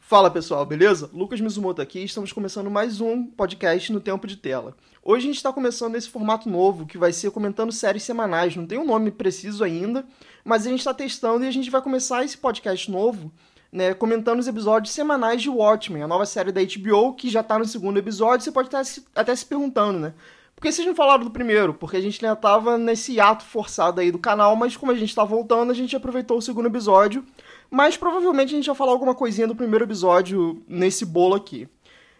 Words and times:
Fala 0.00 0.30
pessoal, 0.30 0.64
beleza? 0.64 1.10
Lucas 1.12 1.40
Mizumoto 1.40 1.82
aqui 1.82 2.04
estamos 2.04 2.32
começando 2.32 2.70
mais 2.70 3.00
um 3.00 3.26
podcast 3.26 3.92
no 3.92 4.00
Tempo 4.00 4.26
de 4.26 4.36
Tela. 4.36 4.76
Hoje 5.02 5.24
a 5.24 5.26
gente 5.26 5.36
está 5.36 5.52
começando 5.52 5.96
esse 5.96 6.08
formato 6.08 6.48
novo 6.48 6.86
que 6.86 6.96
vai 6.96 7.12
ser 7.12 7.30
comentando 7.30 7.72
séries 7.72 8.04
semanais, 8.04 8.54
não 8.54 8.66
tem 8.66 8.78
um 8.78 8.84
nome 8.84 9.10
preciso 9.10 9.64
ainda, 9.64 10.04
mas 10.44 10.66
a 10.66 10.70
gente 10.70 10.78
está 10.78 10.94
testando 10.94 11.44
e 11.44 11.48
a 11.48 11.50
gente 11.50 11.70
vai 11.70 11.82
começar 11.82 12.24
esse 12.24 12.38
podcast 12.38 12.90
novo 12.90 13.32
né, 13.74 13.92
comentando 13.92 14.38
os 14.38 14.46
episódios 14.46 14.94
semanais 14.94 15.42
de 15.42 15.50
Watchmen, 15.50 16.04
a 16.04 16.06
nova 16.06 16.24
série 16.24 16.52
da 16.52 16.60
HBO 16.60 17.12
que 17.14 17.28
já 17.28 17.40
está 17.40 17.58
no 17.58 17.64
segundo 17.64 17.98
episódio. 17.98 18.44
Você 18.44 18.52
pode 18.52 18.68
estar 18.68 18.84
se, 18.84 19.04
até 19.12 19.34
se 19.34 19.44
perguntando, 19.44 19.98
né? 19.98 20.14
Que 20.64 20.72
vocês 20.72 20.88
não 20.88 20.94
falaram 20.94 21.24
do 21.24 21.30
primeiro? 21.30 21.74
Porque 21.74 21.98
a 21.98 22.00
gente 22.00 22.24
ainda 22.24 22.34
tava 22.34 22.78
nesse 22.78 23.20
ato 23.20 23.44
forçado 23.44 24.00
aí 24.00 24.10
do 24.10 24.18
canal, 24.18 24.56
mas 24.56 24.74
como 24.74 24.90
a 24.90 24.94
gente 24.94 25.10
está 25.10 25.22
voltando, 25.22 25.70
a 25.70 25.74
gente 25.74 25.94
aproveitou 25.94 26.38
o 26.38 26.42
segundo 26.42 26.68
episódio 26.68 27.22
mas 27.70 27.96
provavelmente 27.96 28.54
a 28.54 28.56
gente 28.56 28.66
vai 28.66 28.74
falar 28.76 28.92
alguma 28.92 29.16
coisinha 29.16 29.48
do 29.48 29.54
primeiro 29.56 29.84
episódio 29.84 30.62
nesse 30.68 31.04
bolo 31.04 31.34
aqui. 31.34 31.68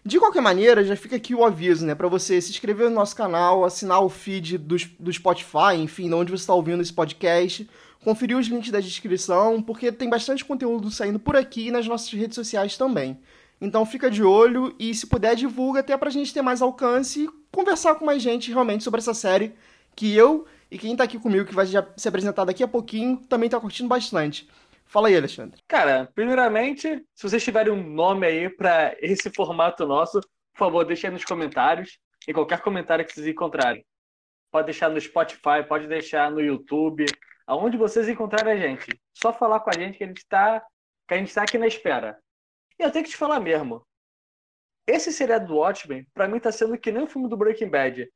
De 0.05 0.19
qualquer 0.19 0.43
maneira, 0.43 0.85
já 0.85 0.97
fica 0.97 1.15
aqui 1.15 1.33
o 1.33 1.45
aviso, 1.45 1.87
né? 1.87 1.95
Para 1.95 2.09
você 2.09 2.41
se 2.41 2.51
inscrever 2.51 2.91
no 2.91 2.97
nosso 2.97 3.15
canal, 3.15 3.65
assinar 3.65 4.03
o 4.03 4.09
feed 4.09 4.59
do, 4.59 4.77
do 4.99 5.13
Spotify, 5.13 5.77
enfim, 5.79 6.09
de 6.09 6.15
onde 6.15 6.33
você 6.33 6.43
está 6.43 6.53
ouvindo 6.53 6.83
esse 6.83 6.93
podcast, 6.93 7.71
conferir 8.03 8.37
os 8.37 8.49
links 8.49 8.73
da 8.73 8.81
descrição, 8.81 9.63
porque 9.63 9.93
tem 9.93 10.11
bastante 10.11 10.45
conteúdo 10.45 10.91
saindo 10.91 11.21
por 11.21 11.37
aqui 11.37 11.69
e 11.69 11.71
nas 11.71 11.87
nossas 11.87 12.13
redes 12.13 12.35
sociais 12.35 12.77
também. 12.77 13.17
Então 13.61 13.87
fica 13.87 14.11
de 14.11 14.25
olho 14.25 14.75
e, 14.77 14.93
se 14.93 15.07
puder, 15.07 15.37
divulga 15.37 15.81
até 15.81 15.97
pra 15.97 16.11
gente 16.11 16.35
ter 16.35 16.43
mais 16.43 16.61
alcance 16.61 17.31
conversar 17.55 17.95
com 17.95 18.05
mais 18.05 18.23
gente 18.23 18.51
realmente 18.51 18.85
sobre 18.85 19.01
essa 19.01 19.15
série 19.15 19.55
que 19.95 20.15
eu 20.15 20.47
e 20.71 20.79
quem 20.79 20.97
tá 20.97 21.05
aqui 21.05 21.19
comigo, 21.19 21.47
que 21.47 21.55
vai 21.55 21.67
se 21.67 22.09
apresentar 22.09 22.45
daqui 22.45 22.63
a 22.63 22.69
pouquinho, 22.69 23.17
também 23.29 23.49
tá 23.49 23.61
curtindo 23.61 23.89
bastante. 23.89 24.49
Fala 24.85 25.09
aí, 25.09 25.17
Alexandre. 25.17 25.61
Cara, 25.67 26.11
primeiramente, 26.15 27.05
se 27.15 27.23
vocês 27.23 27.43
tiverem 27.43 27.73
um 27.73 27.83
nome 27.83 28.27
aí 28.27 28.49
para 28.49 28.95
esse 29.01 29.31
formato 29.31 29.87
nosso, 29.87 30.21
por 30.21 30.59
favor, 30.59 30.85
deixem 30.85 31.11
nos 31.11 31.25
comentários, 31.25 31.99
em 32.29 32.33
qualquer 32.33 32.61
comentário 32.61 33.05
que 33.05 33.13
vocês 33.13 33.27
encontrarem. 33.27 33.85
Pode 34.51 34.67
deixar 34.67 34.91
no 34.91 35.01
Spotify, 35.01 35.67
pode 35.67 35.87
deixar 35.87 36.31
no 36.31 36.41
YouTube, 36.41 37.07
aonde 37.47 37.77
vocês 37.77 38.09
encontrarem 38.09 38.53
a 38.53 38.57
gente. 38.57 39.01
Só 39.13 39.33
falar 39.33 39.61
com 39.61 39.71
a 39.71 39.79
gente 39.79 39.99
que 39.99 40.05
a 40.05 40.07
gente 40.07 40.19
está 40.19 40.63
que 41.07 41.15
a 41.15 41.19
gente 41.19 41.29
está 41.29 41.43
aqui 41.43 41.59
na 41.59 41.67
espera. 41.67 42.19
E 42.79 42.83
eu 42.83 42.91
tenho 42.91 43.05
que 43.05 43.11
te 43.11 43.17
falar 43.17 43.39
mesmo. 43.39 43.87
Esse 44.87 45.13
seriado 45.13 45.47
do 45.47 45.57
Watchmen, 45.57 46.07
para 46.13 46.29
mim, 46.29 46.39
tá 46.39 46.53
sendo 46.53 46.77
que 46.77 46.93
nem 46.93 47.05
o 47.05 47.07
filme 47.07 47.29
do 47.29 47.37
Breaking 47.37 47.69
Bad. 47.69 48.09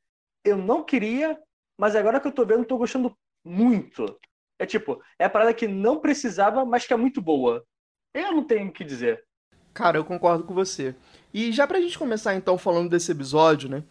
Eu 0.44 0.58
não 0.58 0.84
queria, 0.84 1.38
mas 1.78 1.96
agora 1.96 2.20
que 2.20 2.28
eu 2.28 2.32
tô 2.32 2.44
vendo, 2.44 2.64
tô 2.64 2.76
gostando 2.76 3.16
muito. 3.44 4.18
É 4.58 4.66
tipo, 4.66 5.02
é 5.18 5.24
a 5.24 5.30
parada 5.30 5.54
que 5.54 5.66
não 5.66 6.00
precisava, 6.00 6.64
mas 6.64 6.86
que 6.86 6.92
é 6.92 6.96
muito 6.96 7.22
boa. 7.22 7.64
Eu 8.12 8.32
não 8.32 8.44
tenho 8.44 8.68
o 8.68 8.72
que 8.72 8.84
dizer. 8.84 9.24
Cara, 9.72 9.96
eu 9.96 10.04
concordo 10.04 10.44
com 10.44 10.52
você. 10.52 10.94
E 11.32 11.52
já 11.52 11.66
pra 11.66 11.80
gente 11.80 11.98
começar 11.98 12.34
então 12.34 12.58
falando 12.58 12.90
desse 12.90 13.12
episódio, 13.12 13.68
né? 13.68 13.84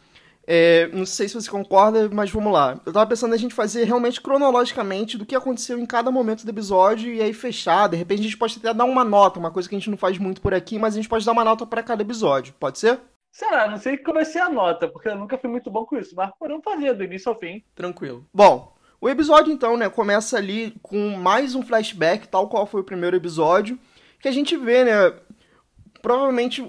É, 0.50 0.88
não 0.94 1.06
sei 1.06 1.28
se 1.28 1.36
você 1.36 1.52
concorda, 1.52 2.10
mas 2.10 2.32
vamos 2.32 2.54
lá. 2.54 2.80
Eu 2.86 2.94
tava 2.94 3.06
pensando 3.06 3.34
a 3.34 3.38
gente 3.38 3.54
fazer 3.54 3.84
realmente 3.84 4.22
cronologicamente 4.22 5.18
do 5.18 5.26
que 5.26 5.36
aconteceu 5.36 5.78
em 5.78 5.86
cada 5.86 6.10
momento 6.10 6.46
do 6.46 6.50
episódio 6.50 7.14
e 7.14 7.22
aí 7.22 7.34
fechar. 7.34 7.90
De 7.90 7.98
repente 7.98 8.22
a 8.22 8.24
gente 8.24 8.38
pode 8.38 8.58
até 8.58 8.74
dar 8.74 8.86
uma 8.86 9.04
nota, 9.04 9.40
uma 9.40 9.52
coisa 9.52 9.68
que 9.68 9.76
a 9.76 9.78
gente 9.78 9.90
não 9.90 9.98
faz 9.98 10.18
muito 10.18 10.40
por 10.40 10.54
aqui, 10.54 10.80
mas 10.80 10.94
a 10.94 10.98
gente 10.98 11.10
pode 11.10 11.26
dar 11.26 11.34
uma 11.34 11.44
nota 11.44 11.66
para 11.66 11.84
cada 11.84 12.02
episódio. 12.02 12.54
Pode 12.58 12.80
ser? 12.80 12.98
Será? 13.30 13.68
Não 13.68 13.78
sei 13.78 13.98
qual 13.98 14.16
vai 14.16 14.26
ser 14.26 14.40
a 14.40 14.50
nota, 14.50 14.88
porque 14.88 15.10
eu 15.10 15.18
nunca 15.18 15.38
fui 15.38 15.50
muito 15.50 15.70
bom 15.70 15.86
com 15.86 15.98
isso, 15.98 16.16
mas 16.16 16.32
podemos 16.40 16.64
fazer 16.64 16.94
do 16.94 17.04
início 17.04 17.30
ao 17.30 17.38
fim. 17.38 17.62
Tranquilo. 17.76 18.26
Bom, 18.34 18.74
o 19.00 19.10
episódio, 19.10 19.54
então, 19.54 19.76
né, 19.78 19.90
começa 19.90 20.38
ali 20.38 20.74
com 20.82 21.10
mais 21.12 21.54
um 21.54 21.62
flashback, 21.62 22.28
tal 22.28 22.48
qual 22.48 22.66
foi 22.66 22.82
o 22.82 22.86
primeiro 22.86 23.16
episódio, 23.16 23.78
que 24.20 24.28
a 24.28 24.32
gente 24.32 24.58
vê, 24.58 24.84
né, 24.86 25.14
provavelmente 26.02 26.62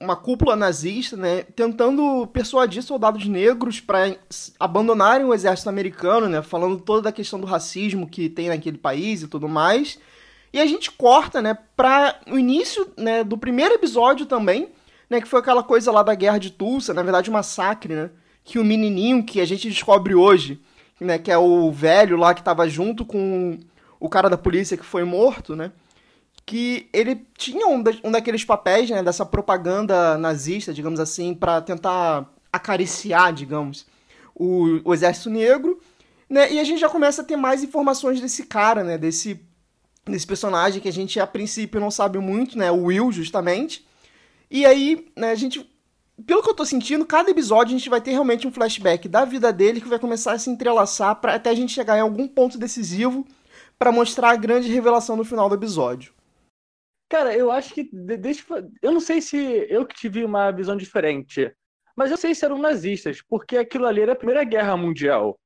uma 0.00 0.16
cúpula 0.16 0.56
nazista, 0.56 1.16
né, 1.16 1.42
tentando 1.42 2.26
persuadir 2.28 2.82
soldados 2.82 3.26
negros 3.26 3.80
para 3.80 4.16
abandonarem 4.58 5.26
o 5.26 5.34
exército 5.34 5.68
americano, 5.68 6.28
né, 6.28 6.42
falando 6.42 6.78
toda 6.78 7.08
a 7.08 7.12
questão 7.12 7.40
do 7.40 7.46
racismo 7.46 8.08
que 8.08 8.28
tem 8.28 8.48
naquele 8.48 8.78
país 8.78 9.22
e 9.22 9.28
tudo 9.28 9.48
mais. 9.48 9.98
E 10.52 10.60
a 10.60 10.66
gente 10.66 10.90
corta, 10.90 11.40
né, 11.40 11.56
para 11.76 12.20
o 12.28 12.38
início, 12.38 12.90
né, 12.96 13.24
do 13.24 13.38
primeiro 13.38 13.74
episódio 13.74 14.26
também, 14.26 14.68
né, 15.08 15.20
que 15.20 15.28
foi 15.28 15.40
aquela 15.40 15.62
coisa 15.62 15.90
lá 15.90 16.02
da 16.02 16.14
guerra 16.14 16.38
de 16.38 16.50
Tulsa, 16.50 16.92
na 16.92 17.02
verdade, 17.02 17.30
um 17.30 17.34
massacre, 17.34 17.94
né, 17.94 18.10
que 18.44 18.58
o 18.58 18.64
menininho 18.64 19.24
que 19.24 19.40
a 19.40 19.44
gente 19.44 19.68
descobre 19.68 20.14
hoje 20.14 20.60
né, 21.02 21.18
que 21.18 21.30
é 21.30 21.36
o 21.36 21.70
velho 21.70 22.16
lá 22.16 22.32
que 22.32 22.40
estava 22.40 22.68
junto 22.68 23.04
com 23.04 23.58
o 23.98 24.08
cara 24.08 24.30
da 24.30 24.38
polícia 24.38 24.76
que 24.76 24.84
foi 24.84 25.04
morto, 25.04 25.54
né? 25.54 25.72
Que 26.52 26.86
ele 26.92 27.26
tinha 27.34 27.66
um, 27.66 27.82
da, 27.82 27.92
um 28.04 28.10
daqueles 28.10 28.44
papéis, 28.44 28.90
né, 28.90 29.02
dessa 29.02 29.24
propaganda 29.24 30.18
nazista, 30.18 30.70
digamos 30.70 31.00
assim, 31.00 31.34
para 31.34 31.62
tentar 31.62 32.30
acariciar, 32.52 33.32
digamos, 33.32 33.86
o, 34.34 34.78
o 34.84 34.92
exército 34.92 35.30
negro, 35.30 35.80
né? 36.28 36.52
E 36.52 36.60
a 36.60 36.64
gente 36.64 36.78
já 36.78 36.90
começa 36.90 37.22
a 37.22 37.24
ter 37.24 37.38
mais 37.38 37.64
informações 37.64 38.20
desse 38.20 38.42
cara, 38.42 38.84
né, 38.84 38.98
desse 38.98 39.40
desse 40.04 40.26
personagem 40.26 40.78
que 40.82 40.88
a 40.90 40.92
gente 40.92 41.18
a 41.18 41.26
princípio 41.26 41.80
não 41.80 41.90
sabe 41.90 42.18
muito, 42.18 42.58
né, 42.58 42.70
o 42.70 42.82
Will 42.82 43.10
justamente. 43.10 43.86
E 44.50 44.66
aí, 44.66 45.10
né, 45.16 45.30
a 45.30 45.34
gente 45.34 45.66
pelo 46.26 46.42
que 46.42 46.50
eu 46.50 46.54
tô 46.54 46.66
sentindo, 46.66 47.06
cada 47.06 47.30
episódio 47.30 47.74
a 47.74 47.78
gente 47.78 47.88
vai 47.88 48.02
ter 48.02 48.10
realmente 48.10 48.46
um 48.46 48.52
flashback 48.52 49.08
da 49.08 49.24
vida 49.24 49.50
dele 49.50 49.80
que 49.80 49.88
vai 49.88 49.98
começar 49.98 50.32
a 50.32 50.38
se 50.38 50.50
entrelaçar 50.50 51.16
para 51.16 51.34
até 51.34 51.48
a 51.48 51.54
gente 51.54 51.72
chegar 51.72 51.96
em 51.96 52.02
algum 52.02 52.28
ponto 52.28 52.58
decisivo 52.58 53.26
para 53.78 53.90
mostrar 53.90 54.32
a 54.32 54.36
grande 54.36 54.68
revelação 54.70 55.16
no 55.16 55.24
final 55.24 55.48
do 55.48 55.54
episódio. 55.54 56.12
Cara, 57.12 57.36
eu 57.36 57.52
acho 57.52 57.74
que 57.74 57.90
deixa 57.92 58.42
eu 58.80 58.90
não 58.90 58.98
sei 58.98 59.20
se 59.20 59.36
eu 59.68 59.84
que 59.84 59.94
tive 59.94 60.24
uma 60.24 60.50
visão 60.50 60.74
diferente, 60.74 61.54
mas 61.94 62.10
eu 62.10 62.16
sei 62.16 62.34
se 62.34 62.42
eram 62.42 62.56
nazistas, 62.56 63.20
porque 63.20 63.58
aquilo 63.58 63.86
ali 63.86 64.00
era 64.00 64.12
a 64.12 64.16
Primeira 64.16 64.42
Guerra 64.44 64.78
Mundial. 64.78 65.38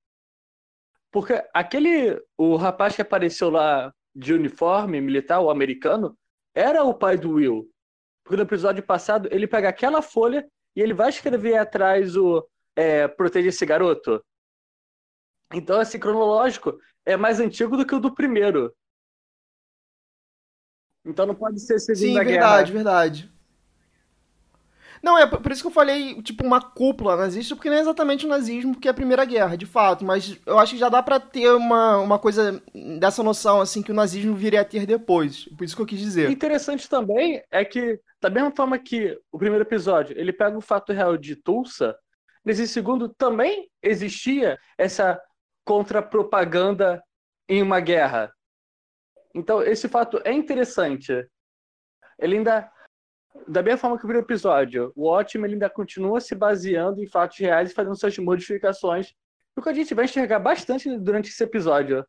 Porque 1.10 1.42
aquele 1.52 2.22
o 2.38 2.54
rapaz 2.54 2.94
que 2.94 3.02
apareceu 3.02 3.50
lá 3.50 3.92
de 4.14 4.32
uniforme 4.32 5.00
militar, 5.00 5.40
o 5.40 5.50
americano, 5.50 6.16
era 6.54 6.84
o 6.84 6.94
pai 6.94 7.16
do 7.18 7.32
Will. 7.32 7.68
Porque 8.22 8.36
no 8.36 8.44
episódio 8.44 8.84
passado 8.84 9.28
ele 9.32 9.48
pega 9.48 9.68
aquela 9.68 10.00
folha 10.00 10.48
e 10.76 10.80
ele 10.80 10.94
vai 10.94 11.08
escrever 11.08 11.56
atrás 11.56 12.16
o 12.16 12.48
é, 12.76 13.08
Proteja 13.08 13.48
esse 13.48 13.66
garoto. 13.66 14.24
Então, 15.52 15.82
esse 15.82 15.98
cronológico 15.98 16.78
é 17.04 17.16
mais 17.16 17.40
antigo 17.40 17.76
do 17.76 17.84
que 17.84 17.94
o 17.96 18.00
do 18.00 18.14
primeiro. 18.14 18.72
Então 21.06 21.24
não 21.24 21.34
pode 21.34 21.60
ser 21.60 21.78
Segunda 21.78 22.06
Sim, 22.06 22.14
verdade, 22.14 22.72
Guerra. 22.72 22.84
verdade. 22.84 23.36
Não, 25.02 25.16
é 25.16 25.26
por 25.26 25.52
isso 25.52 25.62
que 25.62 25.68
eu 25.68 25.72
falei, 25.72 26.20
tipo, 26.22 26.44
uma 26.44 26.60
cúpula 26.60 27.16
nazista, 27.16 27.54
porque 27.54 27.70
não 27.70 27.76
é 27.76 27.80
exatamente 27.80 28.26
o 28.26 28.28
nazismo, 28.28 28.72
porque 28.72 28.88
é 28.88 28.90
a 28.90 28.94
Primeira 28.94 29.24
Guerra, 29.24 29.56
de 29.56 29.66
fato. 29.66 30.04
Mas 30.04 30.36
eu 30.44 30.58
acho 30.58 30.72
que 30.72 30.80
já 30.80 30.88
dá 30.88 31.02
para 31.02 31.20
ter 31.20 31.48
uma, 31.52 31.98
uma 31.98 32.18
coisa 32.18 32.60
dessa 32.98 33.22
noção, 33.22 33.60
assim, 33.60 33.82
que 33.82 33.92
o 33.92 33.94
nazismo 33.94 34.34
viria 34.34 34.62
a 34.62 34.64
ter 34.64 34.84
depois. 34.84 35.44
Por 35.56 35.64
isso 35.64 35.76
que 35.76 35.82
eu 35.82 35.86
quis 35.86 36.00
dizer. 36.00 36.30
Interessante 36.30 36.88
também 36.88 37.42
é 37.52 37.64
que 37.64 38.00
da 38.20 38.30
mesma 38.30 38.50
forma 38.50 38.78
que 38.78 39.16
o 39.30 39.38
primeiro 39.38 39.62
episódio 39.62 40.18
ele 40.18 40.32
pega 40.32 40.58
o 40.58 40.62
fato 40.62 40.92
real 40.92 41.16
de 41.16 41.36
Tulsa, 41.36 41.96
nesse 42.44 42.66
segundo 42.66 43.08
também 43.08 43.68
existia 43.82 44.58
essa 44.76 45.20
contra-propaganda 45.64 47.02
em 47.48 47.62
uma 47.62 47.78
guerra. 47.78 48.32
Então, 49.36 49.62
esse 49.62 49.86
fato 49.86 50.18
é 50.24 50.32
interessante. 50.32 51.12
Ele 52.18 52.38
ainda, 52.38 52.72
da 53.46 53.62
mesma 53.62 53.78
forma 53.78 53.96
que 53.98 54.04
o 54.04 54.08
primeiro 54.08 54.26
episódio, 54.26 54.90
o 54.96 55.06
ótimo 55.06 55.44
ele 55.44 55.52
ainda 55.52 55.68
continua 55.68 56.20
se 56.20 56.34
baseando 56.34 57.02
em 57.02 57.06
fatos 57.06 57.36
reais 57.38 57.70
e 57.70 57.74
fazendo 57.74 57.94
suas 57.96 58.16
modificações, 58.16 59.12
o 59.54 59.60
que 59.60 59.68
a 59.68 59.74
gente 59.74 59.94
vai 59.94 60.06
enxergar 60.06 60.38
bastante 60.38 60.96
durante 60.98 61.28
esse 61.28 61.44
episódio. 61.44 62.02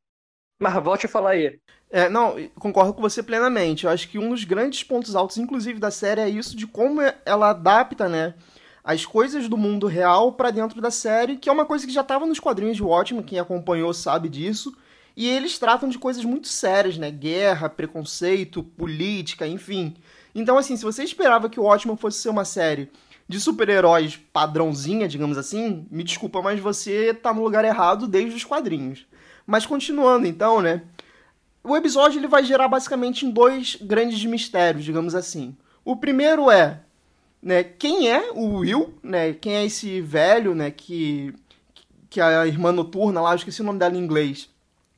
Mas 0.57 0.81
volte 0.81 1.05
a 1.05 1.09
falar 1.09 1.31
aí. 1.31 1.59
É, 1.89 2.07
não, 2.07 2.35
concordo 2.55 2.93
com 2.93 3.01
você 3.01 3.21
plenamente. 3.21 3.83
Eu 3.83 3.91
acho 3.91 4.07
que 4.09 4.17
um 4.17 4.29
dos 4.29 4.45
grandes 4.45 4.83
pontos 4.83 5.13
altos, 5.13 5.37
inclusive, 5.37 5.79
da 5.79 5.91
série 5.91 6.21
é 6.21 6.29
isso 6.29 6.55
de 6.55 6.65
como 6.65 7.01
ela 7.25 7.49
adapta, 7.49 8.07
né, 8.07 8.35
as 8.83 9.05
coisas 9.05 9.49
do 9.49 9.57
mundo 9.57 9.85
real 9.85 10.31
para 10.31 10.49
dentro 10.49 10.81
da 10.81 10.89
série, 10.89 11.35
que 11.35 11.49
é 11.49 11.51
uma 11.51 11.65
coisa 11.65 11.85
que 11.85 11.91
já 11.91 12.01
estava 12.01 12.25
nos 12.25 12.39
quadrinhos 12.39 12.77
de 12.77 12.83
Watchmen, 12.83 13.23
quem 13.23 13.37
acompanhou 13.37 13.93
sabe 13.93 14.29
disso. 14.29 14.73
E 15.17 15.27
eles 15.27 15.57
tratam 15.57 15.89
de 15.89 15.97
coisas 15.97 16.23
muito 16.23 16.47
sérias, 16.47 16.95
né? 16.95 17.09
Guerra, 17.09 17.67
preconceito, 17.67 18.61
política, 18.61 19.47
enfim. 19.47 19.95
Então, 20.35 20.59
assim, 20.59 20.77
se 20.77 20.83
você 20.83 21.03
esperava 21.03 21.49
que 21.49 21.59
o 21.59 21.63
Watchmen 21.63 21.97
fosse 21.97 22.19
ser 22.19 22.29
uma 22.29 22.45
série 22.45 22.91
de 23.27 23.39
super-heróis 23.39 24.15
padrãozinha, 24.31 25.07
digamos 25.07 25.35
assim, 25.35 25.87
me 25.89 26.03
desculpa, 26.03 26.39
mas 26.43 26.59
você 26.59 27.15
tá 27.15 27.33
no 27.33 27.43
lugar 27.43 27.65
errado 27.65 28.07
desde 28.07 28.35
os 28.35 28.43
quadrinhos. 28.43 29.07
Mas 29.47 29.65
continuando, 29.65 30.27
então, 30.27 30.61
né? 30.61 30.83
O 31.63 31.75
episódio 31.75 32.19
ele 32.19 32.27
vai 32.27 32.45
gerar 32.45 32.67
basicamente 32.67 33.25
em 33.25 33.31
dois 33.31 33.75
grandes 33.81 34.23
mistérios, 34.23 34.85
digamos 34.85 35.15
assim. 35.15 35.57
O 35.83 35.95
primeiro 35.95 36.51
é, 36.51 36.81
né, 37.41 37.63
quem 37.63 38.07
é 38.07 38.29
o 38.35 38.59
Will, 38.59 38.93
né? 39.01 39.33
Quem 39.33 39.55
é 39.55 39.65
esse 39.65 39.99
velho, 39.99 40.53
né, 40.53 40.69
que 40.69 41.33
que 42.09 42.21
a 42.21 42.45
irmã 42.47 42.71
noturna 42.71 43.19
lá, 43.19 43.31
eu 43.31 43.35
esqueci 43.35 43.61
o 43.61 43.65
nome 43.65 43.79
dela 43.79 43.95
em 43.95 43.99
inglês, 43.99 44.49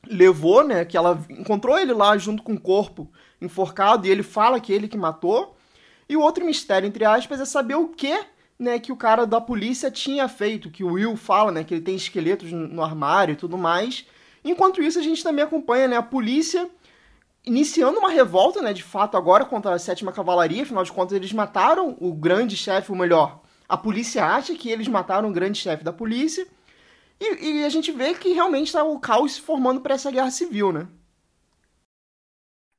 levou, 0.06 0.64
né? 0.64 0.84
Que 0.84 0.96
ela 0.96 1.22
encontrou 1.28 1.78
ele 1.78 1.92
lá 1.92 2.16
junto 2.16 2.42
com 2.42 2.54
o 2.54 2.60
corpo 2.60 3.10
enforcado 3.40 4.06
e 4.06 4.10
ele 4.10 4.22
fala 4.22 4.60
que 4.60 4.72
ele 4.72 4.88
que 4.88 4.96
matou. 4.96 5.56
E 6.08 6.16
o 6.16 6.20
outro 6.20 6.44
mistério, 6.44 6.86
entre 6.86 7.04
aspas, 7.04 7.40
é 7.40 7.44
saber 7.44 7.74
o 7.74 7.88
que 7.88 8.18
né, 8.60 8.78
que 8.78 8.92
o 8.92 8.96
cara 8.96 9.26
da 9.26 9.40
polícia 9.40 9.90
tinha 9.90 10.28
feito, 10.28 10.70
que 10.70 10.84
o 10.84 10.92
Will 10.92 11.16
fala, 11.16 11.50
né, 11.50 11.64
que 11.64 11.72
ele 11.72 11.80
tem 11.80 11.96
esqueletos 11.96 12.52
no 12.52 12.82
armário 12.82 13.32
e 13.32 13.36
tudo 13.36 13.56
mais. 13.56 14.04
Enquanto 14.44 14.82
isso, 14.82 14.98
a 14.98 15.02
gente 15.02 15.22
também 15.22 15.42
acompanha, 15.42 15.88
né, 15.88 15.96
a 15.96 16.02
polícia 16.02 16.68
iniciando 17.42 17.98
uma 17.98 18.10
revolta, 18.10 18.60
né, 18.60 18.74
de 18.74 18.82
fato 18.82 19.16
agora 19.16 19.46
contra 19.46 19.72
a 19.72 19.78
sétima 19.78 20.12
cavalaria, 20.12 20.62
afinal 20.62 20.84
de 20.84 20.92
contas 20.92 21.16
eles 21.16 21.32
mataram 21.32 21.96
o 21.98 22.12
grande 22.12 22.54
chefe, 22.54 22.92
ou 22.92 22.98
melhor, 22.98 23.40
a 23.66 23.78
polícia 23.78 24.26
acha 24.26 24.54
que 24.54 24.68
eles 24.68 24.88
mataram 24.88 25.30
o 25.30 25.32
grande 25.32 25.58
chefe 25.58 25.82
da 25.82 25.92
polícia. 25.92 26.46
E, 27.20 27.60
e, 27.60 27.64
a 27.64 27.68
gente 27.68 27.92
vê 27.92 28.14
que 28.14 28.32
realmente 28.32 28.68
está 28.68 28.82
o 28.82 28.98
caos 28.98 29.34
se 29.34 29.42
formando 29.42 29.82
para 29.82 29.94
essa 29.94 30.10
guerra 30.10 30.30
civil, 30.30 30.72
né? 30.72 30.88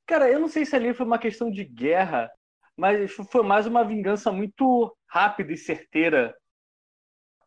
Cara, 0.08 0.30
eu 0.30 0.40
não 0.40 0.48
sei 0.48 0.66
se 0.66 0.76
ali 0.76 0.94
foi 0.94 1.06
uma 1.06 1.20
questão 1.20 1.52
de 1.52 1.64
guerra, 1.64 2.30
mas 2.76 3.12
foi 3.14 3.44
mais 3.44 3.68
uma 3.68 3.84
vingança 3.84 4.32
muito 4.32 4.96
rápida 5.08 5.54
e 5.54 5.58
certeira. 5.58 6.36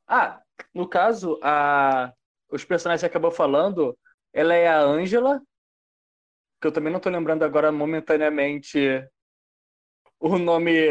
Ah, 0.07 0.41
no 0.73 0.89
caso, 0.89 1.39
a... 1.43 2.13
os 2.49 2.65
personagens 2.65 3.01
que 3.01 3.07
acabou 3.07 3.33
falando, 3.33 3.99
ela 4.33 4.55
é 4.55 4.69
a 4.69 4.81
Angela, 4.81 5.43
que 6.61 6.69
eu 6.69 6.73
também 6.73 6.93
não 6.93 6.99
estou 6.99 7.13
lembrando 7.13 7.43
agora 7.43 7.73
momentaneamente 7.73 8.79
o 10.21 10.39
nome 10.39 10.89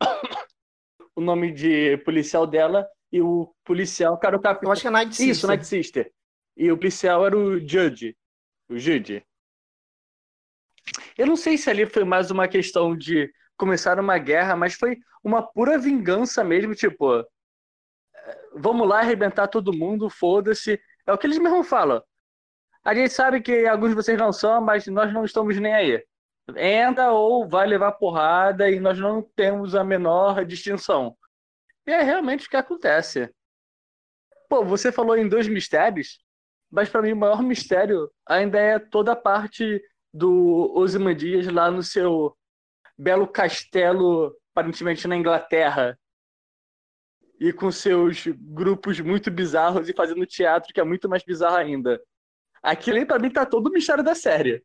o 1.14 1.20
nome 1.20 1.52
de 1.52 1.98
policial 1.98 2.46
dela 2.46 2.88
e 3.12 3.20
o 3.20 3.54
policial, 3.64 4.18
cara, 4.18 4.36
o 4.36 4.40
capitão. 4.40 4.68
Eu 4.68 4.72
acho 4.72 4.82
que 4.82 4.88
é 4.88 4.90
Night 4.90 5.14
Sister. 5.14 5.30
Isso, 5.30 5.46
Night 5.46 5.66
Sister. 5.66 6.12
E 6.56 6.70
o 6.70 6.76
policial 6.76 7.26
era 7.26 7.36
o 7.36 7.58
Judge. 7.58 8.16
O 8.68 8.78
Jude. 8.78 9.24
Eu 11.16 11.26
não 11.26 11.36
sei 11.36 11.56
se 11.56 11.70
ali 11.70 11.86
foi 11.86 12.04
mais 12.04 12.30
uma 12.30 12.48
questão 12.48 12.96
de 12.96 13.32
começar 13.56 13.98
uma 13.98 14.18
guerra, 14.18 14.56
mas 14.56 14.74
foi 14.74 14.98
uma 15.22 15.42
pura 15.42 15.78
vingança 15.78 16.44
mesmo, 16.44 16.74
tipo, 16.74 17.24
vamos 18.54 18.88
lá 18.88 19.00
arrebentar 19.00 19.48
todo 19.48 19.76
mundo, 19.76 20.10
foda-se. 20.10 20.80
É 21.06 21.12
o 21.12 21.18
que 21.18 21.26
eles 21.26 21.38
mesmo 21.38 21.62
falam. 21.62 22.02
A 22.84 22.94
gente 22.94 23.12
sabe 23.12 23.40
que 23.40 23.66
alguns 23.66 23.90
de 23.90 23.94
vocês 23.94 24.18
não 24.18 24.32
são, 24.32 24.60
mas 24.60 24.86
nós 24.86 25.12
não 25.12 25.24
estamos 25.24 25.58
nem 25.58 25.74
aí. 25.74 26.04
Entra 26.56 27.12
ou 27.12 27.48
vai 27.48 27.66
levar 27.66 27.92
porrada 27.92 28.70
e 28.70 28.78
nós 28.78 28.98
não 28.98 29.22
temos 29.22 29.74
a 29.74 29.82
menor 29.82 30.44
distinção. 30.44 31.16
E 31.86 31.92
é 31.92 32.02
realmente 32.02 32.46
o 32.46 32.50
que 32.50 32.56
acontece. 32.56 33.32
Pô, 34.48 34.64
você 34.64 34.90
falou 34.92 35.16
em 35.16 35.28
dois 35.28 35.48
mistérios, 35.48 36.18
mas 36.70 36.88
para 36.88 37.02
mim 37.02 37.12
o 37.12 37.16
maior 37.16 37.42
mistério 37.42 38.10
ainda 38.26 38.58
é 38.58 38.78
toda 38.78 39.12
a 39.12 39.16
parte 39.16 39.82
do 40.12 40.72
Ozymandias 40.76 41.46
lá 41.48 41.70
no 41.70 41.82
seu 41.82 42.36
belo 42.96 43.26
castelo, 43.26 44.36
aparentemente 44.54 45.08
na 45.08 45.16
Inglaterra, 45.16 45.98
e 47.40 47.52
com 47.52 47.70
seus 47.70 48.24
grupos 48.26 49.00
muito 49.00 49.30
bizarros 49.30 49.88
e 49.88 49.92
fazendo 49.92 50.24
teatro 50.24 50.72
que 50.72 50.80
é 50.80 50.84
muito 50.84 51.08
mais 51.08 51.24
bizarro 51.24 51.56
ainda. 51.56 52.00
Aquilo 52.62 52.98
aí 52.98 53.04
pra 53.04 53.18
mim 53.18 53.30
tá 53.30 53.44
todo 53.44 53.66
o 53.66 53.72
mistério 53.72 54.04
da 54.04 54.14
série. 54.14 54.64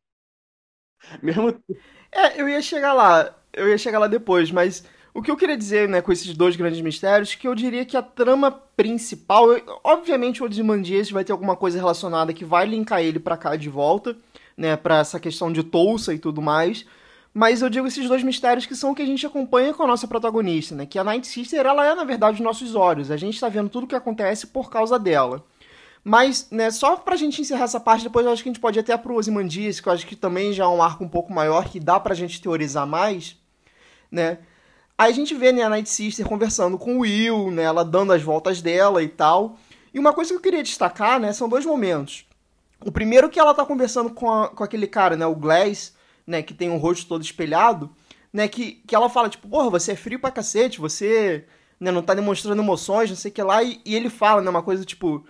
Mesmo. 1.21 1.61
É, 2.11 2.39
eu 2.39 2.47
ia 2.47 2.61
chegar 2.61 2.93
lá. 2.93 3.35
Eu 3.51 3.67
ia 3.67 3.77
chegar 3.77 3.99
lá 3.99 4.07
depois, 4.07 4.51
mas 4.51 4.83
o 5.19 5.21
que 5.21 5.29
eu 5.29 5.37
queria 5.37 5.57
dizer, 5.57 5.89
né, 5.89 6.01
com 6.01 6.11
esses 6.11 6.33
dois 6.33 6.55
grandes 6.55 6.79
mistérios, 6.81 7.35
que 7.35 7.47
eu 7.47 7.53
diria 7.53 7.85
que 7.85 7.97
a 7.97 8.01
trama 8.01 8.51
principal, 8.51 9.47
obviamente 9.83 10.41
o 10.41 10.45
Ozymandias 10.45 11.11
vai 11.11 11.25
ter 11.25 11.33
alguma 11.33 11.55
coisa 11.55 11.77
relacionada 11.77 12.33
que 12.33 12.45
vai 12.45 12.65
linkar 12.65 13.01
ele 13.01 13.19
para 13.19 13.35
cá 13.35 13.55
de 13.55 13.69
volta, 13.69 14.15
né, 14.55 14.77
para 14.77 14.99
essa 14.99 15.19
questão 15.19 15.51
de 15.51 15.61
Tulsa 15.61 16.13
e 16.13 16.19
tudo 16.19 16.41
mais. 16.41 16.85
Mas 17.33 17.61
eu 17.61 17.69
digo 17.69 17.85
esses 17.85 18.07
dois 18.07 18.23
mistérios 18.23 18.65
que 18.65 18.75
são 18.75 18.91
o 18.91 18.95
que 18.95 19.01
a 19.01 19.05
gente 19.05 19.25
acompanha 19.25 19.73
com 19.73 19.83
a 19.83 19.87
nossa 19.87 20.07
protagonista, 20.07 20.73
né? 20.73 20.85
Que 20.85 20.97
a 20.97 21.03
Night 21.03 21.27
Sister, 21.27 21.63
ela 21.63 21.85
é, 21.85 21.93
na 21.93 22.03
verdade, 22.03 22.37
os 22.37 22.43
nossos 22.43 22.73
olhos. 22.73 23.11
A 23.11 23.17
gente 23.17 23.35
está 23.35 23.47
vendo 23.47 23.69
tudo 23.69 23.83
o 23.83 23.87
que 23.87 23.95
acontece 23.95 24.47
por 24.47 24.69
causa 24.71 24.97
dela. 24.97 25.45
Mas, 26.03 26.47
né, 26.49 26.71
só 26.71 26.95
pra 26.95 27.15
gente 27.15 27.39
encerrar 27.39 27.65
essa 27.65 27.79
parte, 27.79 28.03
depois 28.03 28.25
eu 28.25 28.31
acho 28.31 28.41
que 28.41 28.49
a 28.49 28.51
gente 28.51 28.61
pode 28.61 28.79
ir 28.79 28.81
até 28.81 28.97
pro 28.97 29.15
Ozymandias, 29.15 29.79
que 29.79 29.87
eu 29.87 29.93
acho 29.93 30.07
que 30.07 30.15
também 30.15 30.53
já 30.53 30.63
é 30.63 30.67
um 30.67 30.81
arco 30.81 31.03
um 31.03 31.07
pouco 31.07 31.31
maior, 31.31 31.69
que 31.69 31.79
dá 31.79 31.99
pra 31.99 32.15
gente 32.15 32.41
teorizar 32.41 32.87
mais, 32.87 33.37
né? 34.11 34.39
Aí 34.99 35.13
a 35.13 35.15
gente 35.15 35.33
vê, 35.33 35.53
né, 35.53 35.63
a 35.63 35.69
Night 35.69 35.89
Sister 35.89 36.27
conversando 36.27 36.77
com 36.77 36.97
o 36.97 36.99
Will, 37.03 37.51
né, 37.51 37.63
ela 37.63 37.85
dando 37.85 38.11
as 38.11 38.21
voltas 38.21 38.61
dela 38.61 39.01
e 39.01 39.07
tal. 39.07 39.57
E 39.93 39.97
uma 39.97 40.11
coisa 40.11 40.31
que 40.31 40.35
eu 40.35 40.41
queria 40.41 40.61
destacar, 40.61 41.21
né, 41.21 41.31
são 41.31 41.47
dois 41.47 41.65
momentos. 41.65 42.25
O 42.83 42.91
primeiro 42.91 43.29
que 43.29 43.39
ela 43.39 43.53
tá 43.53 43.65
conversando 43.65 44.09
com, 44.09 44.29
a, 44.29 44.49
com 44.49 44.61
aquele 44.61 44.85
cara, 44.87 45.15
né, 45.15 45.25
o 45.25 45.33
Glass, 45.33 45.93
né, 46.27 46.41
que 46.41 46.53
tem 46.53 46.69
o 46.69 46.73
um 46.73 46.77
rosto 46.77 47.07
todo 47.07 47.23
espelhado, 47.23 47.89
né, 48.33 48.49
que, 48.49 48.83
que 48.85 48.93
ela 48.93 49.09
fala, 49.09 49.29
tipo, 49.29 49.47
porra, 49.47 49.69
você 49.69 49.93
é 49.93 49.95
frio 49.95 50.19
pra 50.19 50.31
cacete, 50.31 50.81
você 50.81 51.45
né, 51.79 51.91
não 51.91 52.01
tá 52.01 52.13
demonstrando 52.13 52.61
emoções, 52.61 53.09
não 53.09 53.15
sei 53.15 53.31
o 53.31 53.33
que 53.33 53.41
lá, 53.41 53.63
e, 53.63 53.79
e 53.85 53.95
ele 53.95 54.09
fala, 54.09 54.41
né, 54.41 54.49
uma 54.49 54.61
coisa 54.61 54.83
tipo, 54.83 55.25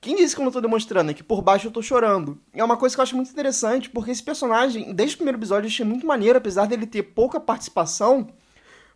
quem 0.00 0.16
disse 0.16 0.34
que 0.34 0.40
eu 0.40 0.44
não 0.44 0.50
tô 0.50 0.60
demonstrando? 0.60 1.12
É 1.12 1.14
que 1.14 1.22
por 1.22 1.42
baixo 1.42 1.68
eu 1.68 1.70
tô 1.70 1.80
chorando. 1.80 2.40
É 2.52 2.64
uma 2.64 2.76
coisa 2.76 2.96
que 2.96 3.00
eu 3.00 3.04
acho 3.04 3.14
muito 3.14 3.30
interessante, 3.30 3.88
porque 3.88 4.10
esse 4.10 4.22
personagem, 4.24 4.92
desde 4.92 5.14
o 5.14 5.18
primeiro 5.18 5.38
episódio, 5.38 5.68
eu 5.68 5.70
achei 5.70 5.86
muito 5.86 6.04
maneiro, 6.04 6.38
apesar 6.38 6.66
dele 6.66 6.88
ter 6.88 7.04
pouca 7.04 7.38
participação, 7.38 8.26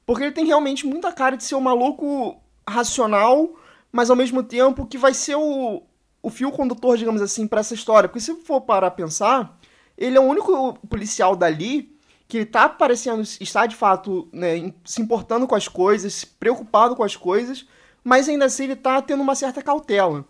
porque 0.07 0.23
ele 0.23 0.33
tem 0.33 0.47
realmente 0.47 0.87
muita 0.87 1.13
cara 1.13 1.37
de 1.37 1.43
ser 1.43 1.57
um 1.57 1.61
maluco 1.61 2.41
racional, 2.67 3.51
mas 3.91 4.09
ao 4.09 4.17
mesmo 4.17 4.43
tempo 4.43 4.87
que 4.87 4.97
vai 4.97 5.13
ser 5.13 5.35
o, 5.35 5.83
o 6.23 6.31
fio 6.31 6.53
condutor, 6.53 6.97
digamos 6.97 7.21
assim, 7.21 7.47
para 7.47 7.61
essa 7.61 7.75
história. 7.75 8.09
Porque 8.09 8.21
se 8.21 8.35
for 8.37 8.61
parar 8.61 8.87
a 8.87 8.91
pensar, 8.91 9.59
ele 9.99 10.17
é 10.17 10.21
o 10.21 10.25
único 10.25 10.79
policial 10.89 11.35
dali 11.35 11.97
que 12.29 12.39
está 12.39 12.69
parecendo 12.69 13.23
estar 13.23 13.67
de 13.67 13.77
fato 13.77 14.29
né, 14.33 14.73
se 14.85 15.03
importando 15.03 15.47
com 15.47 15.55
as 15.55 15.69
coisas, 15.69 16.25
preocupado 16.25 16.95
com 16.97 17.03
as 17.03 17.17
coisas, 17.17 17.67
mas 18.03 18.29
ainda 18.29 18.45
assim 18.45 18.65
ele 18.65 18.73
está 18.75 19.03
tendo 19.03 19.23
uma 19.23 19.35
certa 19.35 19.63
cautela. 19.63 20.25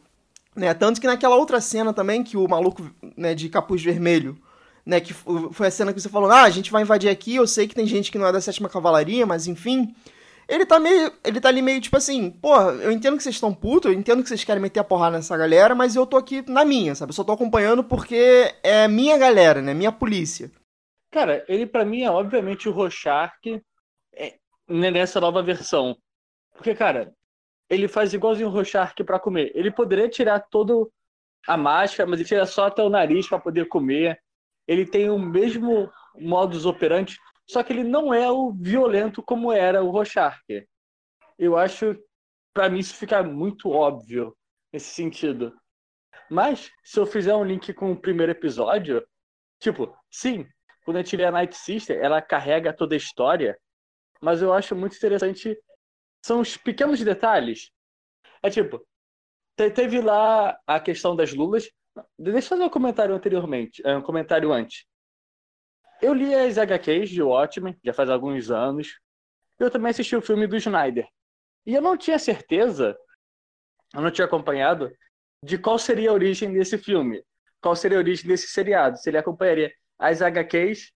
Né? 0.55 0.73
Tanto 0.73 1.01
que 1.01 1.07
naquela 1.07 1.37
outra 1.37 1.61
cena 1.61 1.93
também, 1.93 2.23
que 2.25 2.37
o 2.37 2.49
maluco 2.49 2.91
né, 3.17 3.35
de 3.35 3.49
capuz 3.51 3.83
vermelho, 3.83 4.39
né, 4.87 5.01
que 5.01 5.13
foi 5.13 5.67
a 5.67 5.71
cena 5.71 5.93
que 5.93 6.01
você 6.01 6.09
falou, 6.09 6.31
ah, 6.31 6.43
a 6.43 6.51
gente 6.51 6.71
vai 6.71 6.83
invadir 6.83 7.11
aqui, 7.11 7.35
eu 7.35 7.47
sei 7.47 7.67
que 7.67 7.75
tem 7.75 7.87
gente 7.87 8.13
que 8.13 8.19
não 8.19 8.27
é 8.27 8.33
da 8.33 8.41
sétima 8.41 8.69
cavalaria, 8.69 9.27
mas 9.27 9.49
enfim. 9.49 9.93
Ele 10.49 10.65
tá 10.65 10.79
meio. 10.79 11.13
Ele 11.25 11.41
tá 11.41 11.49
ali 11.49 11.61
meio 11.61 11.81
tipo 11.81 11.97
assim, 11.97 12.31
porra, 12.31 12.71
eu 12.75 12.93
entendo 12.93 13.17
que 13.17 13.23
vocês 13.25 13.35
estão 13.35 13.53
putos, 13.53 13.91
eu 13.91 13.99
entendo 13.99 14.23
que 14.23 14.29
vocês 14.29 14.45
querem 14.45 14.63
meter 14.63 14.79
a 14.79 14.85
porrada 14.85 15.17
nessa 15.17 15.37
galera, 15.37 15.75
mas 15.75 15.97
eu 15.97 16.07
tô 16.07 16.17
aqui 16.17 16.49
na 16.49 16.65
minha, 16.65 16.95
sabe? 16.95 17.11
Eu 17.11 17.15
só 17.15 17.25
tô 17.25 17.33
acompanhando 17.33 17.83
porque 17.83 18.55
é 18.63 18.87
minha 18.87 19.19
galera, 19.19 19.61
né? 19.61 19.75
Minha 19.75 19.91
polícia. 19.91 20.53
Cara, 21.11 21.45
ele 21.49 21.67
para 21.67 21.85
mim 21.85 22.03
é 22.03 22.11
obviamente 22.11 22.69
o 22.69 22.73
Rorschach 22.73 23.61
é, 24.15 24.35
nessa 24.69 25.21
nova 25.21 25.43
versão. 25.43 25.97
Porque, 26.55 26.77
cara, 26.77 27.13
ele 27.69 27.89
faz 27.89 28.15
igualzinho 28.15 28.49
o 28.49 28.53
Rorschach 28.53 28.95
para 29.05 29.19
comer. 29.19 29.51
Ele 29.53 29.73
poderia 29.73 30.09
tirar 30.09 30.39
todo 30.49 30.93
a 31.47 31.57
máscara, 31.57 32.09
mas 32.09 32.21
ele 32.21 32.29
tira 32.29 32.47
só 32.47 32.67
até 32.67 32.83
o 32.85 32.89
nariz 32.89 33.29
para 33.29 33.41
poder 33.41 33.67
comer. 33.67 34.21
Ele 34.67 34.87
tem 34.87 35.09
o 35.11 35.19
mesmo 35.19 35.91
modus 36.15 36.67
operandi, 36.67 37.19
só 37.49 37.63
que 37.63 37.73
ele 37.73 37.85
não 37.85 38.13
é 38.13 38.31
o 38.31 38.53
violento 38.53 39.23
como 39.23 39.53
era 39.53 39.83
o 39.83 39.91
Rorschach. 39.91 40.41
Eu 41.39 41.57
acho, 41.57 41.97
para 42.53 42.69
mim, 42.69 42.79
isso 42.79 42.95
fica 42.95 43.23
muito 43.23 43.71
óbvio 43.71 44.37
nesse 44.73 44.93
sentido. 44.93 45.55
Mas, 46.31 46.71
se 46.83 46.99
eu 46.99 47.07
fizer 47.07 47.35
um 47.35 47.45
link 47.45 47.73
com 47.73 47.93
o 47.93 48.01
primeiro 48.01 48.33
episódio, 48.33 49.07
tipo, 49.61 49.97
sim, 50.11 50.47
quando 50.85 50.97
a 50.97 51.03
gente 51.03 51.17
lê 51.17 51.25
a 51.25 51.31
Night 51.31 51.57
Sister, 51.57 51.99
ela 52.03 52.21
carrega 52.21 52.73
toda 52.73 52.95
a 52.95 52.99
história, 52.99 53.57
mas 54.21 54.43
eu 54.43 54.53
acho 54.53 54.75
muito 54.75 54.97
interessante 54.97 55.57
são 56.27 56.41
os 56.41 56.57
pequenos 56.57 57.01
detalhes. 57.01 57.71
É 58.43 58.51
tipo, 58.51 58.85
teve 59.55 60.01
lá 60.01 60.59
a 60.67 60.81
questão 60.81 61.15
das 61.15 61.33
lulas. 61.33 61.71
Deixa 62.19 62.39
eu 62.39 62.51
fazer 62.51 62.63
um 62.65 62.71
comentário 62.71 63.15
anteriormente, 63.15 63.83
é, 63.87 63.97
um 63.97 64.03
comentário 64.03 64.53
antes. 64.53 64.85
Eu 66.01 66.13
li 66.13 66.35
as 66.35 66.59
HQs 66.59 67.09
de 67.11 67.23
Watchmen, 67.23 67.79
já 67.83 67.93
faz 67.93 68.11
alguns 68.11 68.51
anos. 68.51 68.99
Eu 69.59 69.71
também 69.71 69.91
assisti 69.91 70.15
o 70.15 70.21
filme 70.21 70.47
do 70.47 70.57
Snyder. 70.57 71.09
E 71.65 71.75
eu 71.75 71.81
não 71.81 71.97
tinha 71.97 72.19
certeza, 72.19 72.97
eu 73.95 74.03
não 74.03 74.11
tinha 74.11 74.27
acompanhado, 74.27 74.93
de 75.43 75.57
qual 75.57 75.79
seria 75.79 76.11
a 76.11 76.13
origem 76.13 76.53
desse 76.53 76.77
filme. 76.77 77.23
Qual 77.61 77.75
seria 77.75 77.97
a 77.97 78.01
origem 78.01 78.29
desse 78.29 78.49
seriado. 78.49 78.99
Se 78.99 79.09
ele 79.09 79.19
acompanharia 79.19 79.73
as 79.99 80.21
HQs 80.21 80.93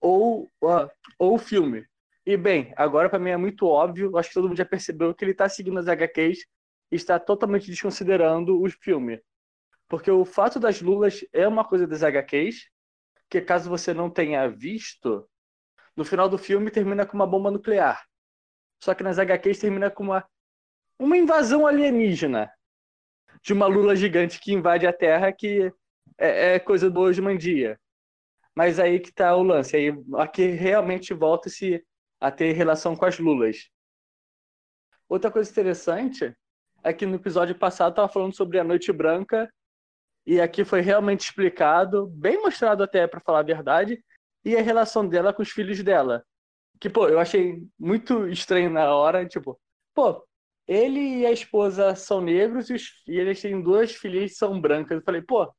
ou, 0.00 0.48
uh, 0.62 0.90
ou 1.18 1.34
o 1.34 1.38
filme. 1.38 1.86
E 2.26 2.36
bem, 2.36 2.72
agora 2.76 3.08
para 3.08 3.18
mim 3.18 3.30
é 3.30 3.36
muito 3.36 3.66
óbvio, 3.66 4.16
acho 4.16 4.28
que 4.28 4.34
todo 4.34 4.48
mundo 4.48 4.56
já 4.56 4.64
percebeu 4.64 5.14
que 5.14 5.24
ele 5.24 5.32
está 5.32 5.48
seguindo 5.48 5.78
as 5.78 5.88
HQs 5.88 6.40
e 6.90 6.96
está 6.96 7.18
totalmente 7.18 7.66
desconsiderando 7.66 8.60
o 8.60 8.70
filme. 8.70 9.20
Porque 9.92 10.10
o 10.10 10.24
fato 10.24 10.58
das 10.58 10.80
lulas 10.80 11.22
é 11.34 11.46
uma 11.46 11.66
coisa 11.68 11.86
das 11.86 12.02
HQs, 12.02 12.66
que 13.28 13.42
caso 13.42 13.68
você 13.68 13.92
não 13.92 14.08
tenha 14.08 14.48
visto, 14.48 15.28
no 15.94 16.02
final 16.02 16.30
do 16.30 16.38
filme 16.38 16.70
termina 16.70 17.04
com 17.04 17.14
uma 17.14 17.26
bomba 17.26 17.50
nuclear. 17.50 18.02
Só 18.82 18.94
que 18.94 19.02
nas 19.02 19.18
HQs 19.18 19.58
termina 19.58 19.90
com 19.90 20.04
uma, 20.04 20.26
uma 20.98 21.14
invasão 21.14 21.66
alienígena 21.66 22.50
de 23.42 23.52
uma 23.52 23.66
lula 23.66 23.94
gigante 23.94 24.40
que 24.40 24.54
invade 24.54 24.86
a 24.86 24.94
Terra 24.94 25.30
que 25.30 25.70
é, 26.16 26.54
é 26.54 26.58
coisa 26.58 26.88
do 26.88 26.98
hoje 27.00 27.20
em 27.20 27.36
dia. 27.36 27.78
Mas 28.54 28.80
aí 28.80 28.98
que 28.98 29.12
tá 29.12 29.36
o 29.36 29.42
lance. 29.42 29.76
Aí 29.76 29.92
aqui 30.14 30.46
realmente 30.46 31.12
volta-se 31.12 31.84
a 32.18 32.30
ter 32.30 32.52
relação 32.52 32.96
com 32.96 33.04
as 33.04 33.18
lulas. 33.18 33.68
Outra 35.06 35.30
coisa 35.30 35.50
interessante 35.50 36.34
é 36.82 36.94
que 36.94 37.04
no 37.04 37.16
episódio 37.16 37.54
passado 37.54 37.94
tava 37.94 38.08
falando 38.08 38.34
sobre 38.34 38.58
a 38.58 38.64
Noite 38.64 38.90
Branca 38.90 39.52
e 40.26 40.40
aqui 40.40 40.64
foi 40.64 40.80
realmente 40.80 41.20
explicado, 41.20 42.06
bem 42.08 42.40
mostrado 42.40 42.82
até 42.82 43.06
para 43.06 43.20
falar 43.20 43.40
a 43.40 43.44
verdade, 43.44 44.02
e 44.44 44.56
a 44.56 44.62
relação 44.62 45.06
dela 45.06 45.32
com 45.32 45.42
os 45.42 45.50
filhos 45.50 45.82
dela. 45.82 46.24
Que, 46.80 46.90
pô, 46.90 47.08
eu 47.08 47.18
achei 47.18 47.62
muito 47.78 48.28
estranho 48.28 48.70
na 48.70 48.94
hora, 48.94 49.26
tipo, 49.26 49.60
pô, 49.94 50.24
ele 50.66 51.20
e 51.20 51.26
a 51.26 51.32
esposa 51.32 51.94
são 51.94 52.20
negros 52.20 52.70
e, 52.70 52.74
os, 52.74 53.02
e 53.06 53.18
eles 53.18 53.40
têm 53.40 53.60
duas 53.62 53.92
filhas 53.92 54.30
que 54.32 54.36
são 54.36 54.60
brancas. 54.60 54.98
Eu 54.98 55.04
falei, 55.04 55.22
pô, 55.22 55.44
o 55.44 55.54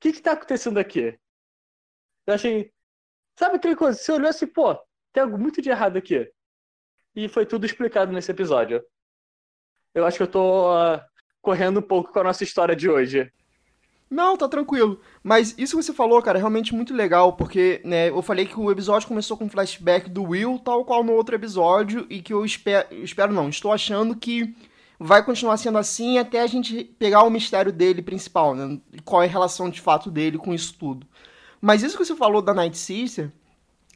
que 0.00 0.12
que 0.12 0.22
tá 0.22 0.32
acontecendo 0.32 0.78
aqui? 0.78 1.18
Eu 2.26 2.34
achei. 2.34 2.72
Sabe 3.38 3.56
aquele 3.56 3.76
coisa? 3.76 3.98
Você 3.98 4.12
olhou 4.12 4.28
assim, 4.28 4.46
pô, 4.46 4.74
tem 5.12 5.22
algo 5.22 5.38
muito 5.38 5.62
de 5.62 5.70
errado 5.70 5.96
aqui. 5.96 6.30
E 7.14 7.28
foi 7.28 7.46
tudo 7.46 7.66
explicado 7.66 8.12
nesse 8.12 8.30
episódio. 8.30 8.84
Eu 9.94 10.04
acho 10.06 10.18
que 10.18 10.22
eu 10.22 10.30
tô 10.30 10.72
uh, 10.72 11.00
correndo 11.40 11.80
um 11.80 11.82
pouco 11.82 12.12
com 12.12 12.20
a 12.20 12.24
nossa 12.24 12.44
história 12.44 12.76
de 12.76 12.88
hoje. 12.88 13.32
Não, 14.10 14.36
tá 14.36 14.48
tranquilo. 14.48 15.00
Mas 15.22 15.54
isso 15.58 15.76
que 15.76 15.82
você 15.82 15.92
falou, 15.92 16.22
cara, 16.22 16.38
é 16.38 16.40
realmente 16.40 16.74
muito 16.74 16.94
legal, 16.94 17.34
porque, 17.34 17.80
né, 17.84 18.08
eu 18.08 18.22
falei 18.22 18.46
que 18.46 18.58
o 18.58 18.70
episódio 18.70 19.06
começou 19.06 19.36
com 19.36 19.44
um 19.44 19.50
flashback 19.50 20.08
do 20.08 20.22
Will, 20.22 20.58
tal 20.64 20.84
qual 20.84 21.04
no 21.04 21.12
outro 21.12 21.34
episódio, 21.34 22.06
e 22.08 22.22
que 22.22 22.32
eu 22.32 22.44
espero, 22.44 22.88
espero 23.04 23.32
não, 23.32 23.48
estou 23.48 23.70
achando 23.70 24.16
que 24.16 24.54
vai 24.98 25.22
continuar 25.24 25.56
sendo 25.58 25.78
assim 25.78 26.18
até 26.18 26.40
a 26.40 26.46
gente 26.46 26.84
pegar 26.98 27.22
o 27.22 27.30
mistério 27.30 27.72
dele 27.72 28.02
principal, 28.02 28.54
né? 28.54 28.80
Qual 29.04 29.22
é 29.22 29.26
a 29.26 29.30
relação 29.30 29.70
de 29.70 29.80
fato 29.80 30.10
dele 30.10 30.38
com 30.38 30.52
isso 30.52 30.74
tudo. 30.78 31.06
Mas 31.60 31.82
isso 31.82 31.96
que 31.96 32.04
você 32.04 32.16
falou 32.16 32.42
da 32.42 32.54
Night 32.54 32.76
Sister, 32.76 33.30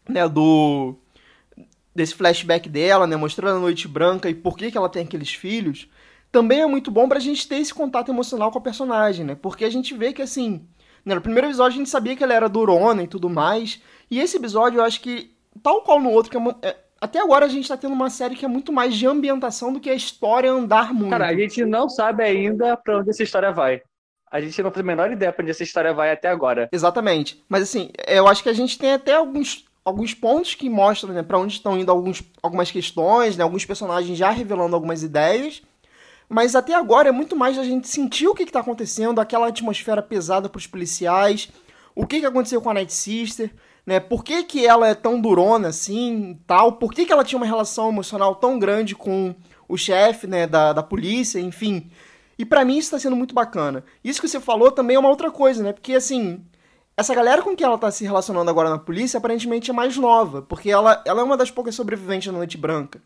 né, 0.09 0.29
do 0.29 0.95
desse 1.95 2.15
flashback 2.15 2.69
dela, 2.69 3.07
né, 3.07 3.17
mostrando 3.17 3.59
a 3.59 3.61
Noite 3.61 3.87
Branca 3.87 4.31
e 4.31 4.35
por 4.35 4.57
que, 4.57 4.71
que 4.71 4.79
ela 4.79 4.89
tem 4.89 5.03
aqueles 5.03 5.33
filhos, 5.35 5.89
também 6.33 6.63
é 6.63 6.67
muito 6.67 6.91
bom 6.91 7.07
pra 7.07 7.21
gente 7.21 7.47
ter 7.47 7.57
esse 7.57 7.73
contato 7.73 8.11
emocional 8.11 8.51
com 8.51 8.59
a 8.59 8.63
personagem, 8.63 9.25
né? 9.25 9.35
Porque 9.35 9.67
a 9.67 9.71
gente 9.71 9.95
vê 9.95 10.15
que, 10.15 10.23
assim, 10.23 10.67
né, 11.05 11.15
no 11.15 11.21
primeiro 11.21 11.47
episódio 11.47 11.77
a 11.77 11.79
gente 11.79 11.91
sabia 11.91 12.17
que 12.17 12.25
ela 12.25 12.33
era 12.33 12.49
durona 12.49 13.03
e 13.03 13.07
tudo 13.07 13.29
mais, 13.29 13.81
e 14.11 14.19
esse 14.19 14.39
episódio 14.39 14.79
eu 14.79 14.85
acho 14.85 15.01
que, 15.03 15.37
tal 15.63 15.83
qual 15.83 16.01
no 16.01 16.11
outro, 16.11 16.31
que 16.31 16.37
é, 16.37 16.71
é, 16.71 16.77
até 17.01 17.21
agora 17.21 17.45
a 17.45 17.49
gente 17.49 17.69
tá 17.69 17.77
tendo 17.77 17.93
uma 17.93 18.09
série 18.09 18.35
que 18.35 18.45
é 18.45 18.49
muito 18.49 18.73
mais 18.73 18.95
de 18.95 19.07
ambientação 19.07 19.73
do 19.73 19.81
que 19.81 19.91
a 19.91 19.95
história 19.95 20.51
andar 20.51 20.95
muito. 20.95 21.11
Cara, 21.11 21.29
a 21.29 21.37
gente 21.37 21.65
não 21.65 21.89
sabe 21.89 22.23
ainda 22.23 22.77
pra 22.77 22.99
onde 22.99 23.11
essa 23.11 23.23
história 23.23 23.53
vai. 23.53 23.83
A 24.31 24.41
gente 24.41 24.63
não 24.63 24.71
tem 24.71 24.83
a 24.83 24.87
menor 24.87 25.13
ideia 25.13 25.31
pra 25.31 25.43
onde 25.43 25.51
essa 25.51 25.63
história 25.63 25.93
vai 25.93 26.11
até 26.11 26.29
agora. 26.29 26.69
Exatamente. 26.73 27.43
Mas 27.47 27.65
assim, 27.65 27.91
eu 28.07 28.27
acho 28.27 28.43
que 28.43 28.49
a 28.49 28.55
gente 28.55 28.79
tem 28.79 28.95
até 28.95 29.15
alguns, 29.15 29.67
alguns 29.85 30.15
pontos 30.15 30.55
que 30.55 30.71
mostram 30.71 31.13
né, 31.13 31.23
para 31.23 31.39
onde 31.39 31.53
estão 31.53 31.77
indo 31.79 31.91
alguns, 31.91 32.23
algumas 32.43 32.71
questões, 32.71 33.37
né, 33.37 33.43
alguns 33.43 33.67
personagens 33.67 34.17
já 34.17 34.31
revelando 34.31 34.75
algumas 34.75 35.03
ideias. 35.03 35.61
Mas 36.33 36.57
até 36.57 36.75
agora 36.75 37.11
é 37.11 37.13
muito 37.13 37.37
mais 37.37 37.59
a 37.59 37.65
gente 37.65 37.89
sentir 37.89 38.27
o 38.27 38.35
que 38.35 38.45
está 38.45 38.61
acontecendo, 38.61 39.21
aquela 39.21 39.49
atmosfera 39.49 40.01
pesada 40.01 40.49
para 40.49 40.59
os 40.59 40.67
policiais, 40.67 41.51
o 41.95 42.07
que, 42.07 42.21
que 42.21 42.27
aconteceu 42.27 42.63
com 42.63 42.71
a 42.71 42.75
Night 42.75 42.93
Sister, 42.93 43.53
né? 43.85 44.01
Por 44.01 44.25
que, 44.25 44.43
que 44.45 44.67
ela 44.67 44.89
é 44.89 44.95
tão 44.95 45.21
durona 45.21 45.69
assim 45.69 46.41
tal? 46.47 46.73
Por 46.73 46.93
que, 46.93 47.05
que 47.05 47.13
ela 47.13 47.25
tinha 47.25 47.37
uma 47.37 47.45
relação 47.45 47.91
emocional 47.91 48.35
tão 48.35 48.59
grande 48.59 48.95
com 48.95 49.35
o 49.69 49.77
chefe 49.77 50.27
né, 50.27 50.47
da, 50.47 50.73
da 50.73 50.83
polícia, 50.83 51.39
enfim. 51.39 51.91
E 52.39 52.45
para 52.45 52.65
mim 52.65 52.77
isso 52.77 52.91
tá 52.91 52.99
sendo 52.99 53.17
muito 53.17 53.35
bacana. 53.35 53.85
Isso 54.05 54.21
que 54.21 54.29
você 54.29 54.41
falou 54.41 54.71
também 54.71 54.97
é 54.97 54.99
uma 54.99 55.09
outra 55.09 55.31
coisa, 55.31 55.63
né? 55.63 55.73
Porque 55.73 55.95
assim, 55.95 56.45
essa 56.97 57.15
galera 57.15 57.43
com 57.43 57.57
que 57.57 57.65
ela 57.65 57.79
tá 57.79 57.91
se 57.91 58.05
relacionando 58.05 58.51
agora 58.51 58.69
na 58.69 58.79
polícia 58.79 59.19
aparentemente 59.19 59.71
é 59.71 59.75
mais 59.75 59.97
nova, 59.97 60.43
porque 60.43 60.71
ela, 60.71 61.03
ela 61.07 61.21
é 61.21 61.25
uma 61.25 61.37
das 61.37 61.51
poucas 61.51 61.75
sobreviventes 61.75 62.31
da 62.31 62.37
Noite 62.37 62.59
Branca. 62.59 63.03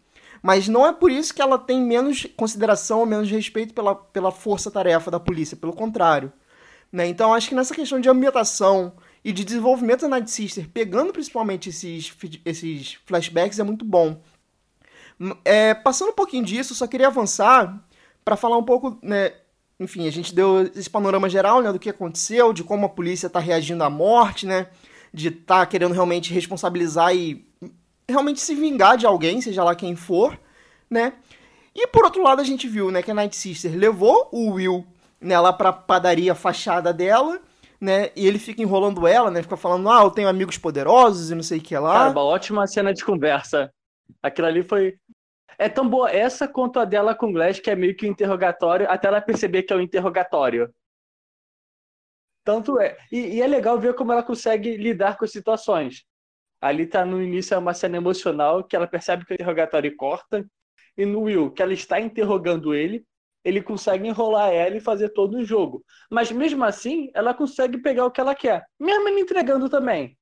Mas 0.47 0.69
não 0.69 0.87
é 0.87 0.93
por 0.93 1.11
isso 1.11 1.35
que 1.35 1.43
ela 1.43 1.59
tem 1.59 1.83
menos 1.83 2.25
consideração 2.37 3.00
ou 3.00 3.07
menos 3.07 3.29
respeito 3.29 3.75
pela, 3.75 3.97
pela 3.97 4.31
força-tarefa 4.31 5.11
da 5.11 5.19
polícia, 5.19 5.57
pelo 5.57 5.73
contrário. 5.73 6.33
Né? 6.93 7.09
Então 7.09 7.35
acho 7.35 7.49
que 7.49 7.55
nessa 7.57 7.75
questão 7.75 7.99
de 7.99 8.09
ambientação 8.09 8.93
e 9.25 9.33
de 9.33 9.45
desenvolvimento 9.45 10.03
da 10.03 10.09
Night 10.09 10.31
Sister, 10.31 10.69
pegando 10.73 11.12
principalmente 11.12 11.71
esses, 11.71 12.17
esses 12.45 12.97
flashbacks, 13.05 13.59
é 13.59 13.65
muito 13.65 13.85
bom. 13.85 14.23
É, 15.45 15.75
passando 15.75 16.11
um 16.11 16.15
pouquinho 16.15 16.45
disso, 16.45 16.76
só 16.76 16.87
queria 16.87 17.09
avançar 17.09 17.85
para 18.25 18.37
falar 18.37 18.57
um 18.57 18.62
pouco, 18.62 18.97
né? 19.03 19.33
Enfim, 19.81 20.07
a 20.07 20.12
gente 20.12 20.33
deu 20.33 20.71
esse 20.76 20.88
panorama 20.88 21.29
geral 21.29 21.61
né, 21.61 21.73
do 21.73 21.79
que 21.81 21.91
aconteceu, 21.91 22.53
de 22.53 22.62
como 22.62 22.87
a 22.87 22.88
polícia 22.88 23.26
está 23.26 23.41
reagindo 23.41 23.83
à 23.83 23.91
morte, 23.91 24.47
né? 24.47 24.69
De 25.12 25.26
estar 25.26 25.59
tá 25.59 25.67
querendo 25.67 25.93
realmente 25.93 26.33
responsabilizar 26.33 27.17
e 27.17 27.45
realmente 28.09 28.41
se 28.41 28.55
vingar 28.55 28.97
de 28.97 29.07
alguém, 29.07 29.41
seja 29.41 29.65
lá 29.65 29.75
quem 29.75 29.97
for, 29.97 30.39
né? 30.89 31.15
E 31.75 31.87
por 31.89 32.05
outro 32.05 32.23
lado, 32.23 32.41
a 32.41 32.45
gente 32.45 32.67
viu, 32.69 32.91
né, 32.91 33.03
que 33.03 33.11
a 33.11 33.15
Night 33.15 33.37
Sister 33.37 33.77
levou 33.77 34.29
o 34.33 34.53
Will 34.53 34.87
né, 35.21 35.35
pra 35.53 35.73
padaria 35.73 36.35
fachada 36.35 36.93
dela, 36.93 37.41
né? 37.81 38.11
E 38.17 38.27
ele 38.27 38.39
fica 38.39 38.63
enrolando 38.63 39.07
ela, 39.07 39.31
né? 39.31 39.43
Fica 39.43 39.57
falando, 39.57 39.91
ah, 39.91 40.03
eu 40.03 40.11
tenho 40.11 40.29
amigos 40.29 40.57
poderosos 40.57 41.31
e 41.31 41.35
não 41.35 41.43
sei 41.43 41.59
o 41.59 41.63
que 41.63 41.77
lá. 41.77 41.93
Cara, 41.93 42.11
uma 42.11 42.25
ótima 42.25 42.67
cena 42.67 42.95
de 42.95 43.05
conversa. 43.05 43.71
Aquilo 44.23 44.47
ali 44.47 44.63
foi. 44.63 44.97
É 45.59 45.69
tão 45.69 45.89
boa 45.89 46.11
essa 46.11 46.47
quanto 46.47 46.79
a 46.79 46.85
dela 46.85 47.15
com 47.15 47.29
o 47.29 47.33
Glass, 47.33 47.61
que 47.61 47.71
é 47.71 47.77
meio 47.77 47.97
que 47.97 48.07
um 48.07 48.11
interrogatório, 48.11 48.91
até 48.91 49.09
ela 49.09 49.21
perceber 49.21 49.63
que 49.63 49.73
é 49.73 49.77
um 49.77 49.81
interrogatório. 49.81 50.73
Tanto 52.45 52.79
é. 52.79 52.97
E, 53.11 53.37
e 53.37 53.43
é 53.43 53.47
legal 53.47 53.79
ver 53.79 53.95
como 53.95 54.13
ela 54.13 54.23
consegue 54.23 54.77
lidar 54.77 55.17
com 55.17 55.25
as 55.25 55.33
situações. 55.33 56.05
Ali 56.61 56.87
tá 56.87 57.05
no 57.05 57.23
início 57.23 57.55
é 57.55 57.59
uma 57.59 57.75
cena 57.75 57.97
emocional 57.97 58.65
que 58.65 58.75
ela 58.75 58.87
percebe 58.87 59.25
que 59.25 59.33
o 59.33 59.35
interrogatório 59.35 59.95
corta. 59.97 60.45
E 60.97 61.05
no 61.05 61.23
Will, 61.23 61.51
que 61.51 61.63
ela 61.63 61.75
está 61.75 62.01
interrogando 62.01 62.75
ele, 62.75 63.05
ele 63.45 63.63
consegue 63.63 64.09
enrolar 64.09 64.53
ela 64.53 64.77
e 64.77 64.81
fazer 64.81 65.11
todo 65.11 65.37
o 65.37 65.45
jogo. 65.45 65.85
Mas 66.11 66.33
mesmo 66.33 66.65
assim, 66.65 67.11
ela 67.15 67.35
consegue 67.35 67.79
pegar 67.79 68.07
o 68.07 68.11
que 68.11 68.21
ela 68.21 68.35
quer. 68.35 68.65
Mesmo 68.81 69.09
ele 69.09 69.21
entregando 69.21 69.69
também. 69.69 70.19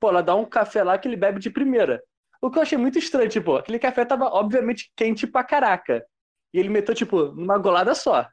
Pô, 0.00 0.10
ela 0.10 0.22
dá 0.22 0.34
um 0.34 0.44
café 0.44 0.82
lá 0.82 0.98
que 0.98 1.08
ele 1.08 1.16
bebe 1.16 1.38
de 1.38 1.50
primeira. 1.50 2.02
O 2.40 2.50
que 2.50 2.58
eu 2.58 2.62
achei 2.62 2.76
muito 2.76 2.98
estranho, 2.98 3.30
tipo, 3.30 3.56
aquele 3.56 3.78
café 3.78 4.04
tava 4.04 4.26
obviamente 4.26 4.92
quente 4.94 5.26
pra 5.26 5.42
caraca. 5.42 6.04
E 6.52 6.58
ele 6.58 6.68
meteu, 6.68 6.94
tipo, 6.94 7.26
numa 7.32 7.56
golada 7.56 7.94
só. 7.94 8.28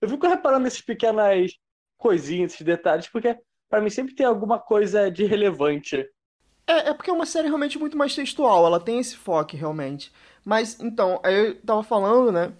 Eu 0.00 0.08
fico 0.08 0.26
reparando 0.26 0.64
nessas 0.64 0.80
pequenas 0.80 1.52
coisinhas, 1.96 2.52
esses 2.52 2.66
detalhes, 2.66 3.08
porque 3.08 3.38
para 3.68 3.80
mim 3.80 3.90
sempre 3.90 4.14
tem 4.14 4.26
alguma 4.26 4.58
coisa 4.58 5.10
de 5.10 5.24
relevante 5.24 6.06
é, 6.66 6.90
é 6.90 6.94
porque 6.94 7.10
é 7.10 7.12
uma 7.12 7.26
série 7.26 7.48
realmente 7.48 7.78
muito 7.78 7.96
mais 7.96 8.14
textual, 8.14 8.66
ela 8.66 8.80
tem 8.80 8.98
esse 8.98 9.16
foco 9.16 9.56
realmente. 9.56 10.12
Mas, 10.44 10.78
então, 10.80 11.20
aí 11.22 11.48
eu 11.48 11.60
tava 11.62 11.82
falando, 11.82 12.30
né? 12.30 12.52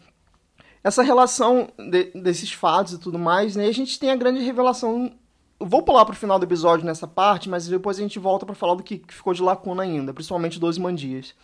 Essa 0.82 1.02
relação 1.02 1.68
de, 1.78 2.04
desses 2.14 2.52
fatos 2.52 2.94
e 2.94 2.98
tudo 2.98 3.18
mais, 3.18 3.56
né? 3.56 3.66
E 3.66 3.68
a 3.68 3.74
gente 3.74 3.98
tem 3.98 4.10
a 4.10 4.16
grande 4.16 4.40
revelação. 4.40 5.12
Vou 5.58 5.82
pular 5.82 6.04
pro 6.04 6.14
final 6.14 6.38
do 6.38 6.44
episódio 6.44 6.84
nessa 6.84 7.06
parte, 7.06 7.48
mas 7.48 7.66
depois 7.66 7.98
a 7.98 8.02
gente 8.02 8.18
volta 8.18 8.44
para 8.44 8.54
falar 8.54 8.74
do 8.74 8.82
que 8.82 9.02
ficou 9.08 9.32
de 9.32 9.42
lacuna 9.42 9.82
ainda, 9.82 10.12
principalmente 10.12 10.60
Doze 10.60 10.80
Mandias. 10.80 11.34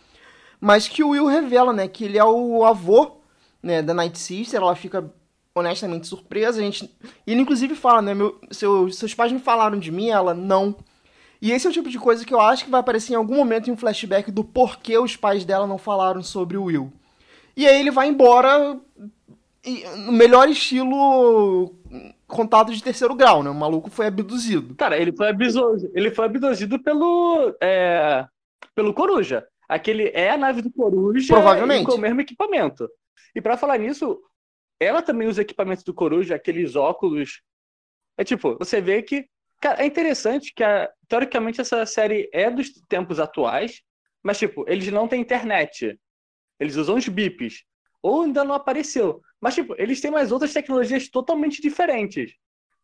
Mas 0.59 0.87
que 0.87 1.03
o 1.03 1.09
Will 1.09 1.25
revela, 1.25 1.73
né? 1.73 1.87
Que 1.87 2.05
ele 2.05 2.17
é 2.17 2.23
o 2.23 2.63
avô 2.63 3.17
né, 3.61 3.81
da 3.81 3.93
Night 3.93 4.17
Sister, 4.19 4.61
ela 4.61 4.75
fica 4.75 5.13
honestamente 5.55 6.07
surpresa. 6.07 6.59
A 6.59 6.63
gente... 6.63 6.89
E 7.25 7.31
ele 7.31 7.41
inclusive 7.41 7.75
fala, 7.75 8.01
né? 8.01 8.13
Meu, 8.13 8.39
seu, 8.51 8.89
seus 8.91 9.13
pais 9.13 9.31
me 9.31 9.39
falaram 9.39 9.79
de 9.79 9.91
mim, 9.91 10.09
ela 10.09 10.33
não. 10.33 10.75
E 11.43 11.51
esse 11.51 11.67
é 11.67 11.69
o 11.69 11.73
tipo 11.73 11.89
de 11.89 11.99
coisa 11.99 12.25
que 12.25 12.33
eu 12.33 12.39
acho 12.39 12.63
que 12.63 12.71
vai 12.71 12.79
aparecer 12.79 13.11
em 13.11 13.17
algum 13.17 13.35
momento 13.35 13.69
em 13.69 13.73
um 13.73 13.77
flashback 13.77 14.31
do 14.31 14.45
porquê 14.45 14.97
os 14.97 15.17
pais 15.17 15.43
dela 15.43 15.67
não 15.67 15.77
falaram 15.77 16.23
sobre 16.23 16.55
o 16.55 16.63
Will. 16.63 16.89
E 17.53 17.67
aí 17.67 17.81
ele 17.81 17.91
vai 17.91 18.07
embora 18.07 18.79
no 20.05 20.11
melhor 20.13 20.47
estilo 20.47 21.75
contato 22.27 22.73
de 22.73 22.81
terceiro 22.81 23.13
grau, 23.13 23.43
né? 23.43 23.49
O 23.49 23.53
maluco 23.53 23.89
foi 23.89 24.07
abduzido. 24.07 24.73
Cara, 24.75 24.97
ele 24.97 25.11
foi 25.11 25.27
abduzido, 25.27 25.91
ele 25.93 26.11
foi 26.11 26.23
abduzido 26.23 26.81
pelo 26.81 27.53
é, 27.59 28.25
pelo 28.73 28.93
Coruja. 28.93 29.45
Aquele 29.67 30.11
é 30.13 30.29
a 30.29 30.37
nave 30.37 30.61
do 30.61 30.71
Coruja 30.71 31.33
Provavelmente. 31.33 31.87
com 31.87 31.95
o 31.95 31.99
mesmo 31.99 32.21
equipamento. 32.21 32.89
E 33.35 33.41
para 33.41 33.57
falar 33.57 33.77
nisso, 33.77 34.17
ela 34.79 35.01
também 35.01 35.27
usa 35.27 35.41
equipamentos 35.41 35.83
do 35.83 35.93
Coruja, 35.93 36.35
aqueles 36.35 36.77
óculos. 36.77 37.41
É 38.17 38.23
tipo, 38.23 38.55
você 38.57 38.79
vê 38.79 39.01
que 39.01 39.27
Cara, 39.63 39.81
é 39.81 39.85
interessante 39.85 40.53
que, 40.53 40.61
a, 40.61 40.91
teoricamente, 41.13 41.61
essa 41.61 41.85
série 41.85 42.27
é 42.33 42.49
dos 42.49 42.71
tempos 42.89 43.19
atuais, 43.19 43.83
mas, 44.23 44.39
tipo, 44.39 44.65
eles 44.67 44.91
não 44.91 45.07
têm 45.07 45.21
internet. 45.21 45.95
Eles 46.59 46.75
usam 46.75 46.95
os 46.95 47.07
bips. 47.07 47.63
Ou 48.01 48.23
ainda 48.23 48.43
não 48.43 48.55
apareceu. 48.55 49.21
Mas, 49.39 49.53
tipo, 49.53 49.75
eles 49.77 50.01
têm 50.01 50.09
mais 50.09 50.31
outras 50.31 50.51
tecnologias 50.51 51.07
totalmente 51.07 51.61
diferentes. 51.61 52.33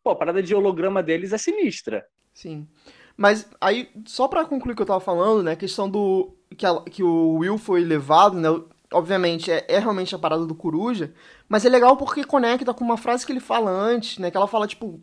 Pô, 0.00 0.10
a 0.10 0.16
parada 0.16 0.40
de 0.40 0.54
holograma 0.54 1.02
deles 1.02 1.32
é 1.32 1.38
sinistra. 1.38 2.06
Sim. 2.32 2.68
Mas 3.16 3.50
aí, 3.60 3.90
só 4.06 4.28
para 4.28 4.44
concluir 4.44 4.74
o 4.74 4.76
que 4.76 4.82
eu 4.82 4.86
tava 4.86 5.00
falando, 5.00 5.42
né, 5.42 5.52
a 5.52 5.56
questão 5.56 5.90
do. 5.90 6.36
que, 6.56 6.64
a, 6.64 6.82
que 6.82 7.02
o 7.02 7.38
Will 7.38 7.58
foi 7.58 7.80
levado, 7.80 8.38
né? 8.38 8.48
Obviamente, 8.92 9.50
é, 9.50 9.66
é, 9.68 9.80
realmente 9.80 10.14
a 10.14 10.18
parada 10.20 10.46
do 10.46 10.54
Coruja, 10.54 11.12
mas 11.48 11.64
é 11.64 11.68
legal 11.68 11.96
porque 11.96 12.22
conecta 12.22 12.72
com 12.72 12.84
uma 12.84 12.96
frase 12.96 13.26
que 13.26 13.32
ele 13.32 13.40
fala 13.40 13.70
antes, 13.70 14.18
né? 14.18 14.30
Que 14.30 14.36
ela 14.36 14.46
fala, 14.46 14.68
tipo, 14.68 15.00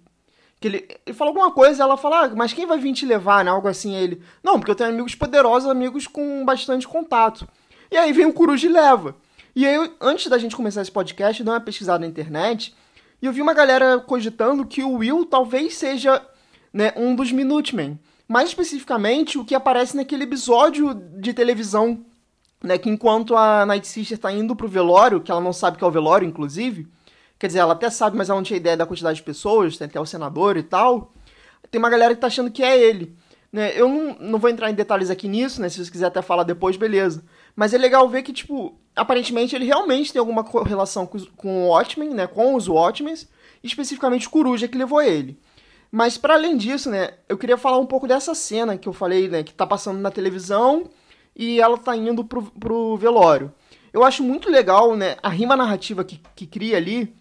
Que 0.59 0.67
ele, 0.67 0.87
ele 1.05 1.15
falou 1.15 1.31
alguma 1.31 1.51
coisa, 1.51 1.83
ela 1.83 1.97
fala, 1.97 2.25
ah, 2.25 2.29
mas 2.35 2.53
quem 2.53 2.65
vai 2.65 2.79
vir 2.79 2.93
te 2.93 3.05
levar, 3.05 3.45
né? 3.45 3.51
Algo 3.51 3.67
assim, 3.67 3.95
ele. 3.95 4.21
Não, 4.43 4.59
porque 4.59 4.71
eu 4.71 4.75
tenho 4.75 4.89
amigos 4.89 5.13
poderosos, 5.13 5.69
amigos 5.69 6.07
com 6.07 6.43
bastante 6.43 6.87
contato. 6.87 7.47
E 7.91 7.97
aí 7.97 8.11
vem 8.11 8.25
o 8.25 8.33
Coruja 8.33 8.67
e 8.67 8.71
leva. 8.71 9.15
E 9.55 9.65
aí, 9.65 9.91
antes 9.99 10.27
da 10.27 10.37
gente 10.37 10.55
começar 10.55 10.81
esse 10.81 10.91
podcast, 10.91 11.39
eu 11.39 11.45
dei 11.45 11.53
uma 11.53 11.59
pesquisada 11.59 11.99
na 11.99 12.07
internet 12.07 12.75
e 13.21 13.25
eu 13.25 13.33
vi 13.33 13.41
uma 13.41 13.53
galera 13.53 13.99
cogitando 13.99 14.65
que 14.65 14.83
o 14.83 14.97
Will 14.97 15.25
talvez 15.25 15.75
seja 15.75 16.23
né, 16.71 16.93
um 16.95 17.15
dos 17.15 17.31
Minutemen. 17.31 17.99
Mais 18.27 18.49
especificamente, 18.49 19.37
o 19.37 19.45
que 19.45 19.55
aparece 19.55 19.95
naquele 19.95 20.25
episódio 20.25 20.93
de 20.93 21.33
televisão, 21.33 22.05
né, 22.63 22.77
que 22.77 22.89
enquanto 22.89 23.35
a 23.35 23.65
Night 23.65 23.87
Sister 23.87 24.17
tá 24.17 24.31
indo 24.31 24.55
pro 24.55 24.67
velório, 24.67 25.21
que 25.21 25.31
ela 25.31 25.41
não 25.41 25.53
sabe 25.53 25.77
que 25.77 25.83
é 25.83 25.87
o 25.87 25.91
velório, 25.91 26.27
inclusive, 26.27 26.87
quer 27.37 27.47
dizer, 27.47 27.59
ela 27.59 27.73
até 27.73 27.89
sabe, 27.89 28.17
mas 28.17 28.29
ela 28.29 28.39
não 28.39 28.43
tinha 28.43 28.57
ideia 28.57 28.77
da 28.77 28.85
quantidade 28.85 29.17
de 29.17 29.23
pessoas, 29.23 29.77
tem 29.77 29.85
até 29.85 29.99
o 29.99 30.05
senador 30.05 30.57
e 30.57 30.63
tal, 30.63 31.13
tem 31.69 31.79
uma 31.79 31.89
galera 31.89 32.15
que 32.15 32.21
tá 32.21 32.27
achando 32.27 32.51
que 32.51 32.63
é 32.63 32.79
ele. 32.79 33.15
Né? 33.51 33.71
Eu 33.75 33.87
não, 33.87 34.15
não 34.19 34.39
vou 34.39 34.49
entrar 34.49 34.69
em 34.69 34.73
detalhes 34.73 35.09
aqui 35.09 35.27
nisso, 35.27 35.61
né? 35.61 35.69
Se 35.69 35.83
você 35.83 35.89
quiser 35.89 36.07
até 36.07 36.21
falar 36.21 36.43
depois, 36.43 36.75
beleza. 36.75 37.23
Mas 37.55 37.73
é 37.73 37.77
legal 37.77 38.07
ver 38.09 38.21
que, 38.21 38.33
tipo, 38.33 38.77
aparentemente 38.95 39.55
ele 39.55 39.65
realmente 39.65 40.11
tem 40.11 40.19
alguma 40.19 40.43
correlação 40.43 41.05
com, 41.05 41.17
com 41.35 41.63
o 41.63 41.67
Watchmen, 41.69 42.09
né? 42.09 42.27
Com 42.27 42.55
os 42.55 42.67
Watchmen, 42.67 43.15
especificamente 43.63 44.27
o 44.27 44.29
Coruja 44.29 44.67
que 44.67 44.77
levou 44.77 45.01
ele. 45.01 45.39
Mas 45.91 46.17
para 46.17 46.33
além 46.33 46.57
disso, 46.57 46.89
né, 46.89 47.11
eu 47.29 47.37
queria 47.37 47.57
falar 47.57 47.77
um 47.77 47.85
pouco 47.85 48.07
dessa 48.07 48.35
cena 48.35 48.77
que 48.77 48.87
eu 48.87 48.93
falei, 48.93 49.29
né, 49.29 49.43
que 49.43 49.53
tá 49.53 49.65
passando 49.65 49.99
na 49.99 50.11
televisão 50.11 50.89
e 51.35 51.61
ela 51.61 51.77
tá 51.77 51.95
indo 51.95 52.25
pro, 52.25 52.43
pro 52.43 52.97
velório. 52.97 53.53
Eu 53.93 54.03
acho 54.03 54.21
muito 54.21 54.49
legal, 54.49 54.95
né, 54.95 55.15
a 55.23 55.29
rima 55.29 55.55
narrativa 55.55 56.03
que, 56.03 56.21
que 56.35 56.45
cria 56.45 56.77
ali, 56.77 57.15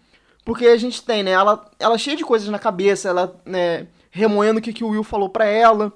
porque 0.47 0.65
a 0.65 0.77
gente 0.77 1.03
tem, 1.03 1.23
né, 1.23 1.31
ela, 1.31 1.69
ela 1.77 1.95
é 1.95 1.97
cheia 1.97 2.15
de 2.15 2.23
coisas 2.23 2.47
na 2.47 2.57
cabeça, 2.57 3.09
ela, 3.09 3.37
né, 3.45 3.87
remoendo 4.09 4.59
o 4.59 4.61
que, 4.61 4.71
que 4.71 4.81
o 4.81 4.91
Will 4.91 5.03
falou 5.03 5.27
pra 5.27 5.43
ela, 5.43 5.91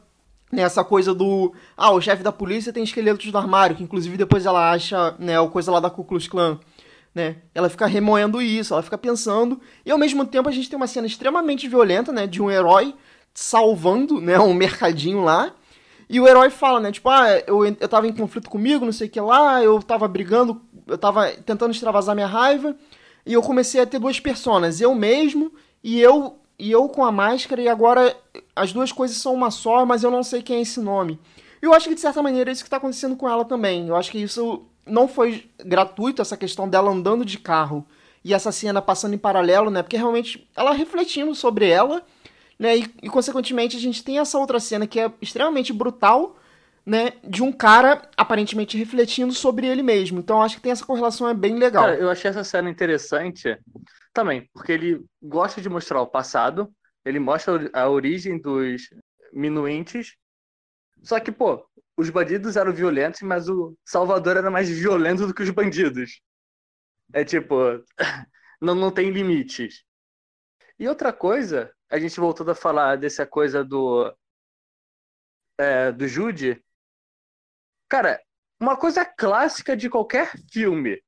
né, 0.51 0.63
essa 0.63 0.83
coisa 0.83 1.13
do, 1.13 1.53
ah, 1.77 1.91
o 1.91 2.01
chefe 2.01 2.21
da 2.21 2.33
polícia 2.33 2.73
tem 2.73 2.83
esqueletos 2.83 3.31
do 3.31 3.37
armário, 3.37 3.77
que 3.77 3.83
inclusive 3.83 4.17
depois 4.17 4.45
ela 4.45 4.69
acha, 4.69 5.15
né, 5.17 5.41
a 5.41 5.47
coisa 5.47 5.71
lá 5.71 5.79
da 5.79 5.89
Ku 5.89 6.03
Klux 6.03 6.27
Klan 6.27 6.59
né? 7.15 7.37
Ela 7.55 7.69
fica 7.69 7.85
remoendo 7.85 8.41
isso, 8.41 8.73
ela 8.73 8.83
fica 8.83 8.97
pensando, 8.97 9.59
e 9.85 9.91
ao 9.91 9.97
mesmo 9.97 10.25
tempo 10.25 10.49
a 10.49 10.51
gente 10.51 10.69
tem 10.69 10.75
uma 10.75 10.87
cena 10.87 11.07
extremamente 11.07 11.69
violenta, 11.69 12.11
né, 12.11 12.27
de 12.27 12.41
um 12.41 12.51
herói 12.51 12.93
salvando, 13.33 14.19
né, 14.19 14.37
um 14.37 14.53
mercadinho 14.53 15.23
lá. 15.23 15.53
E 16.09 16.19
o 16.19 16.27
herói 16.27 16.49
fala, 16.49 16.81
né, 16.81 16.91
tipo, 16.91 17.07
ah, 17.09 17.29
eu, 17.47 17.65
eu 17.65 17.87
tava 17.87 18.05
em 18.05 18.13
conflito 18.13 18.49
comigo, 18.49 18.83
não 18.83 18.91
sei 18.91 19.07
o 19.07 19.09
que 19.09 19.21
lá, 19.21 19.63
eu 19.63 19.81
tava 19.81 20.09
brigando, 20.09 20.61
eu 20.85 20.97
tava 20.97 21.29
tentando 21.31 21.71
extravasar 21.71 22.13
minha 22.13 22.27
raiva, 22.27 22.75
e 23.25 23.33
eu 23.33 23.41
comecei 23.41 23.81
a 23.81 23.85
ter 23.85 23.99
duas 23.99 24.19
personas, 24.19 24.81
eu 24.81 24.93
mesmo 24.95 25.51
e 25.83 25.99
eu 25.99 26.37
e 26.61 26.69
eu 26.71 26.87
com 26.87 27.03
a 27.03 27.11
máscara, 27.11 27.59
e 27.59 27.67
agora 27.67 28.15
as 28.55 28.71
duas 28.71 28.91
coisas 28.91 29.17
são 29.17 29.33
uma 29.33 29.49
só, 29.49 29.83
mas 29.83 30.03
eu 30.03 30.11
não 30.11 30.21
sei 30.21 30.43
quem 30.43 30.57
é 30.57 30.61
esse 30.61 30.79
nome. 30.79 31.19
Eu 31.59 31.73
acho 31.73 31.89
que 31.89 31.95
de 31.95 32.01
certa 32.01 32.21
maneira 32.21 32.51
é 32.51 32.53
isso 32.53 32.63
que 32.63 32.69
tá 32.69 32.77
acontecendo 32.77 33.15
com 33.15 33.27
ela 33.27 33.43
também. 33.43 33.87
Eu 33.87 33.95
acho 33.95 34.11
que 34.11 34.19
isso 34.19 34.63
não 34.85 35.07
foi 35.07 35.49
gratuito 35.65 36.21
essa 36.21 36.37
questão 36.37 36.69
dela 36.69 36.91
andando 36.91 37.25
de 37.25 37.39
carro 37.39 37.83
e 38.23 38.31
essa 38.31 38.51
cena 38.51 38.79
passando 38.79 39.15
em 39.15 39.17
paralelo, 39.17 39.71
né? 39.71 39.81
Porque 39.81 39.97
realmente 39.97 40.47
ela 40.55 40.71
refletindo 40.71 41.33
sobre 41.33 41.67
ela, 41.67 42.03
né? 42.59 42.77
E, 42.77 42.93
e, 43.03 43.09
consequentemente 43.09 43.75
a 43.75 43.79
gente 43.79 44.03
tem 44.03 44.19
essa 44.19 44.37
outra 44.37 44.59
cena 44.59 44.85
que 44.85 44.99
é 44.99 45.11
extremamente 45.19 45.73
brutal, 45.73 46.35
né? 46.85 47.11
De 47.23 47.43
um 47.43 47.51
cara 47.51 48.09
aparentemente 48.17 48.77
refletindo 48.77 49.33
sobre 49.33 49.67
ele 49.67 49.83
mesmo. 49.83 50.19
Então 50.19 50.41
acho 50.41 50.55
que 50.55 50.61
tem 50.61 50.71
essa 50.71 50.85
correlação 50.85 51.27
é 51.27 51.33
bem 51.33 51.55
legal. 51.57 51.85
Cara, 51.85 51.97
eu 51.97 52.09
achei 52.09 52.29
essa 52.29 52.43
cena 52.43 52.69
interessante 52.69 53.57
também, 54.13 54.49
porque 54.53 54.71
ele 54.71 55.05
gosta 55.21 55.61
de 55.61 55.69
mostrar 55.69 56.01
o 56.01 56.07
passado, 56.07 56.73
ele 57.05 57.19
mostra 57.19 57.69
a 57.73 57.89
origem 57.89 58.39
dos 58.39 58.89
minuentes. 59.33 60.15
Só 61.03 61.19
que, 61.19 61.31
pô, 61.31 61.65
os 61.97 62.09
bandidos 62.09 62.55
eram 62.55 62.73
violentos, 62.73 63.21
mas 63.21 63.49
o 63.49 63.75
Salvador 63.85 64.37
era 64.37 64.51
mais 64.51 64.69
violento 64.69 65.25
do 65.25 65.33
que 65.33 65.43
os 65.43 65.49
bandidos. 65.49 66.21
É 67.13 67.23
tipo, 67.23 67.55
não, 68.61 68.75
não 68.75 68.91
tem 68.91 69.09
limites. 69.09 69.83
E 70.77 70.87
outra 70.87 71.13
coisa, 71.13 71.71
a 71.89 71.99
gente 71.99 72.19
voltou 72.19 72.49
a 72.49 72.55
falar 72.55 72.95
dessa 72.97 73.25
coisa 73.25 73.63
do 73.63 74.11
é, 75.57 75.91
do 75.91 76.07
Jude. 76.07 76.63
Cara, 77.91 78.21
uma 78.57 78.77
coisa 78.77 79.03
clássica 79.03 79.75
de 79.75 79.89
qualquer 79.89 80.31
filme. 80.49 81.03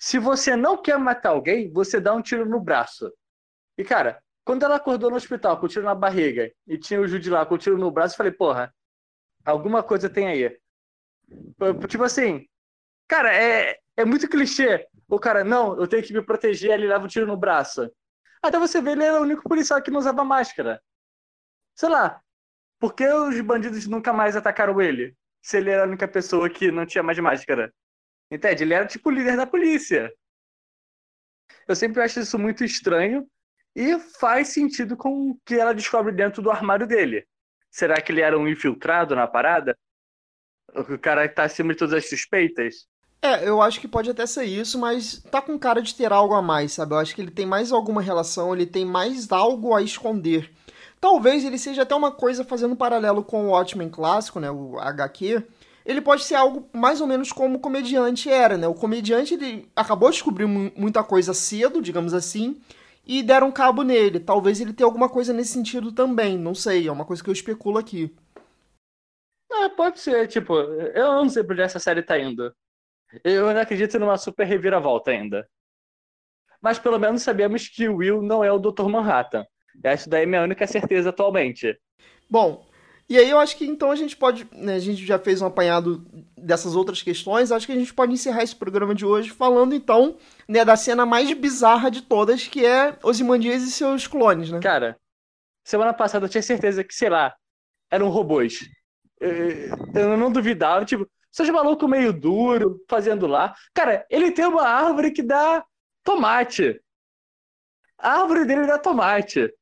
Se 0.00 0.18
você 0.18 0.56
não 0.56 0.76
quer 0.76 0.98
matar 0.98 1.28
alguém, 1.30 1.72
você 1.72 2.00
dá 2.00 2.12
um 2.12 2.20
tiro 2.20 2.44
no 2.44 2.58
braço. 2.58 3.08
E, 3.76 3.84
cara, 3.84 4.20
quando 4.44 4.64
ela 4.64 4.74
acordou 4.74 5.10
no 5.10 5.16
hospital 5.16 5.60
com 5.60 5.66
o 5.66 5.68
tiro 5.68 5.84
na 5.84 5.94
barriga 5.94 6.50
e 6.66 6.76
tinha 6.76 7.00
o 7.00 7.06
Jude 7.06 7.30
lá 7.30 7.46
com 7.46 7.54
o 7.54 7.58
tiro 7.58 7.78
no 7.78 7.92
braço, 7.92 8.14
eu 8.14 8.16
falei, 8.16 8.32
porra, 8.32 8.74
Alguma 9.44 9.82
coisa 9.82 10.10
tem 10.10 10.26
aí. 10.26 10.60
Tipo 11.88 12.04
assim, 12.04 12.46
cara, 13.06 13.34
é, 13.34 13.78
é 13.96 14.04
muito 14.04 14.28
clichê. 14.28 14.86
O 15.08 15.18
cara, 15.18 15.44
não, 15.44 15.78
eu 15.80 15.86
tenho 15.86 16.02
que 16.02 16.12
me 16.12 16.20
proteger, 16.20 16.72
ele 16.72 16.86
leva 16.88 17.04
um 17.04 17.08
tiro 17.08 17.26
no 17.26 17.36
braço. 17.36 17.90
Até 18.42 18.58
você 18.58 18.82
vê, 18.82 18.90
ele 18.90 19.04
era 19.04 19.18
o 19.18 19.22
único 19.22 19.48
policial 19.48 19.80
que 19.80 19.90
não 19.90 20.00
usava 20.00 20.24
máscara. 20.24 20.82
Sei 21.74 21.88
lá, 21.88 22.20
por 22.78 22.92
que 22.92 23.06
os 23.08 23.40
bandidos 23.40 23.86
nunca 23.86 24.12
mais 24.12 24.36
atacaram 24.36 24.80
ele? 24.82 25.16
Se 25.42 25.58
ele 25.58 25.70
era 25.70 25.82
a 25.82 25.86
única 25.86 26.06
pessoa 26.08 26.48
que 26.50 26.70
não 26.70 26.86
tinha 26.86 27.02
mais 27.02 27.18
máscara. 27.18 27.72
Entende? 28.30 28.62
Ele 28.62 28.74
era 28.74 28.86
tipo 28.86 29.08
o 29.08 29.12
líder 29.12 29.36
da 29.36 29.46
polícia. 29.46 30.12
Eu 31.66 31.74
sempre 31.76 32.02
acho 32.02 32.20
isso 32.20 32.38
muito 32.38 32.64
estranho 32.64 33.26
e 33.74 33.98
faz 33.98 34.48
sentido 34.48 34.96
com 34.96 35.30
o 35.30 35.38
que 35.44 35.54
ela 35.54 35.74
descobre 35.74 36.12
dentro 36.12 36.42
do 36.42 36.50
armário 36.50 36.86
dele. 36.86 37.26
Será 37.70 38.00
que 38.00 38.10
ele 38.12 38.20
era 38.20 38.38
um 38.38 38.48
infiltrado 38.48 39.14
na 39.14 39.26
parada? 39.26 39.76
O 40.74 40.98
cara 40.98 41.28
que 41.28 41.34
tá 41.34 41.44
acima 41.44 41.72
de 41.72 41.78
todas 41.78 41.94
as 41.94 42.08
suspeitas? 42.08 42.86
É, 43.20 43.48
eu 43.48 43.60
acho 43.60 43.80
que 43.80 43.88
pode 43.88 44.10
até 44.10 44.26
ser 44.26 44.44
isso, 44.44 44.78
mas 44.78 45.20
tá 45.24 45.42
com 45.42 45.58
cara 45.58 45.82
de 45.82 45.94
ter 45.94 46.12
algo 46.12 46.34
a 46.34 46.42
mais, 46.42 46.72
sabe? 46.72 46.94
Eu 46.94 46.98
acho 46.98 47.14
que 47.14 47.20
ele 47.20 47.30
tem 47.30 47.46
mais 47.46 47.72
alguma 47.72 48.00
relação, 48.00 48.54
ele 48.54 48.66
tem 48.66 48.84
mais 48.84 49.30
algo 49.32 49.74
a 49.74 49.82
esconder. 49.82 50.50
Talvez 51.00 51.44
ele 51.44 51.58
seja 51.58 51.82
até 51.82 51.94
uma 51.94 52.10
coisa 52.10 52.44
fazendo 52.44 52.74
paralelo 52.76 53.22
com 53.22 53.46
o 53.46 53.50
Watchmen 53.50 53.88
clássico, 53.88 54.40
né? 54.40 54.50
O 54.50 54.78
HQ. 54.78 55.42
Ele 55.84 56.00
pode 56.00 56.24
ser 56.24 56.34
algo 56.34 56.68
mais 56.72 57.00
ou 57.00 57.06
menos 57.06 57.32
como 57.32 57.56
o 57.56 57.60
comediante 57.60 58.28
era, 58.28 58.58
né? 58.58 58.66
O 58.66 58.74
comediante 58.74 59.34
ele 59.34 59.70
acabou 59.74 60.10
de 60.10 60.16
descobrir 60.16 60.46
muita 60.46 61.02
coisa 61.02 61.32
cedo, 61.32 61.80
digamos 61.80 62.12
assim, 62.12 62.60
e 63.06 63.22
deram 63.22 63.50
cabo 63.50 63.82
nele. 63.82 64.20
Talvez 64.20 64.60
ele 64.60 64.72
tenha 64.72 64.86
alguma 64.86 65.08
coisa 65.08 65.32
nesse 65.32 65.52
sentido 65.52 65.90
também, 65.92 66.36
não 66.36 66.54
sei, 66.54 66.86
é 66.88 66.92
uma 66.92 67.06
coisa 67.06 67.22
que 67.22 67.30
eu 67.30 67.32
especulo 67.32 67.78
aqui. 67.78 68.14
Ah, 69.50 69.70
pode 69.70 69.98
ser, 70.00 70.28
tipo, 70.28 70.54
eu 70.54 71.06
não 71.14 71.28
sei 71.28 71.42
por 71.42 71.52
onde 71.52 71.62
essa 71.62 71.78
série 71.78 72.02
tá 72.02 72.18
indo. 72.18 72.54
Eu 73.24 73.52
não 73.52 73.60
acredito 73.60 73.98
numa 73.98 74.18
super 74.18 74.44
reviravolta 74.46 75.10
ainda. 75.10 75.48
Mas 76.60 76.78
pelo 76.78 76.98
menos 76.98 77.22
sabemos 77.22 77.68
que 77.68 77.88
o 77.88 77.96
Will 77.96 78.20
não 78.22 78.44
é 78.44 78.52
o 78.52 78.58
Dr. 78.58 78.88
Manhattan. 78.88 79.46
Essa 79.82 80.08
daí 80.08 80.24
é 80.24 80.26
minha 80.26 80.42
única 80.42 80.66
certeza 80.66 81.10
atualmente. 81.10 81.78
Bom, 82.28 82.66
e 83.08 83.16
aí 83.16 83.30
eu 83.30 83.38
acho 83.38 83.56
que 83.56 83.64
então 83.64 83.90
a 83.90 83.96
gente 83.96 84.16
pode, 84.16 84.46
né, 84.52 84.74
a 84.74 84.78
gente 84.78 85.04
já 85.06 85.18
fez 85.18 85.40
um 85.40 85.46
apanhado 85.46 86.04
dessas 86.36 86.76
outras 86.76 87.02
questões, 87.02 87.50
acho 87.50 87.66
que 87.66 87.72
a 87.72 87.78
gente 87.78 87.94
pode 87.94 88.12
encerrar 88.12 88.42
esse 88.42 88.54
programa 88.54 88.94
de 88.94 89.06
hoje 89.06 89.30
falando 89.30 89.74
então, 89.74 90.18
né, 90.46 90.62
da 90.62 90.76
cena 90.76 91.06
mais 91.06 91.32
bizarra 91.32 91.90
de 91.90 92.02
todas, 92.02 92.46
que 92.46 92.66
é 92.66 92.98
Ozymandias 93.02 93.62
e 93.62 93.70
seus 93.70 94.06
clones, 94.06 94.50
né? 94.50 94.60
Cara, 94.60 94.98
semana 95.64 95.94
passada 95.94 96.26
eu 96.26 96.28
tinha 96.28 96.42
certeza 96.42 96.84
que, 96.84 96.94
sei 96.94 97.08
lá, 97.08 97.34
eram 97.90 98.10
robôs. 98.10 98.68
Eu, 99.18 99.74
eu 99.94 100.16
não 100.18 100.30
duvidava, 100.30 100.84
tipo, 100.84 101.08
seja 101.30 101.52
maluco 101.52 101.88
meio 101.88 102.12
duro, 102.12 102.84
fazendo 102.88 103.26
lá. 103.26 103.54
Cara, 103.72 104.06
ele 104.10 104.30
tem 104.32 104.44
uma 104.44 104.68
árvore 104.68 105.12
que 105.12 105.22
dá 105.22 105.64
tomate. 106.04 106.78
A 107.98 108.20
árvore 108.20 108.44
dele 108.44 108.66
dá 108.66 108.78
tomate. 108.78 109.52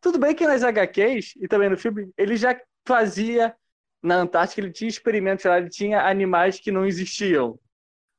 Tudo 0.00 0.18
bem 0.18 0.34
que 0.34 0.46
nas 0.46 0.62
HQs 0.62 1.34
e 1.36 1.48
também 1.48 1.68
no 1.68 1.76
filme, 1.76 2.12
ele 2.16 2.36
já 2.36 2.58
fazia 2.86 3.54
na 4.02 4.16
Antártica, 4.16 4.60
ele 4.60 4.72
tinha 4.72 4.88
experimentos 4.88 5.44
lá, 5.44 5.58
ele 5.58 5.68
tinha 5.68 6.06
animais 6.06 6.60
que 6.60 6.70
não 6.70 6.86
existiam. 6.86 7.58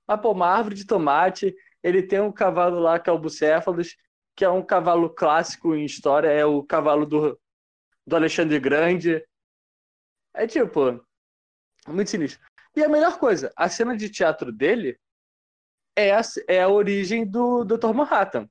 Mas, 0.08 0.20
pô, 0.20 0.32
uma 0.32 0.48
árvore 0.48 0.76
de 0.76 0.86
tomate, 0.86 1.56
ele 1.82 2.04
tem 2.04 2.20
um 2.20 2.32
cavalo 2.32 2.80
lá 2.80 3.00
que 3.00 3.10
é 3.10 3.14
o 3.14 3.20
Bucéfalos, 3.20 3.96
que 4.36 4.44
é 4.44 4.50
um 4.50 4.62
cavalo 4.62 5.10
clássico 5.10 5.74
em 5.74 5.86
história, 5.86 6.28
é 6.28 6.46
o 6.46 6.64
cavalo 6.64 7.06
do, 7.06 7.40
do 8.06 8.16
Alexandre 8.16 8.60
Grande. 8.60 9.24
É 10.34 10.46
tipo, 10.46 11.04
muito 11.88 12.10
sinistro. 12.10 12.42
E 12.76 12.84
a 12.84 12.90
melhor 12.90 13.18
coisa, 13.20 13.52
a 13.56 13.70
cena 13.70 13.96
de 13.96 14.10
teatro 14.10 14.52
dele 14.52 15.00
é 15.96 16.14
a, 16.14 16.22
é 16.48 16.62
a 16.62 16.70
origem 16.70 17.26
do 17.26 17.64
Dr. 17.64 17.94
Manhattan 17.94 18.50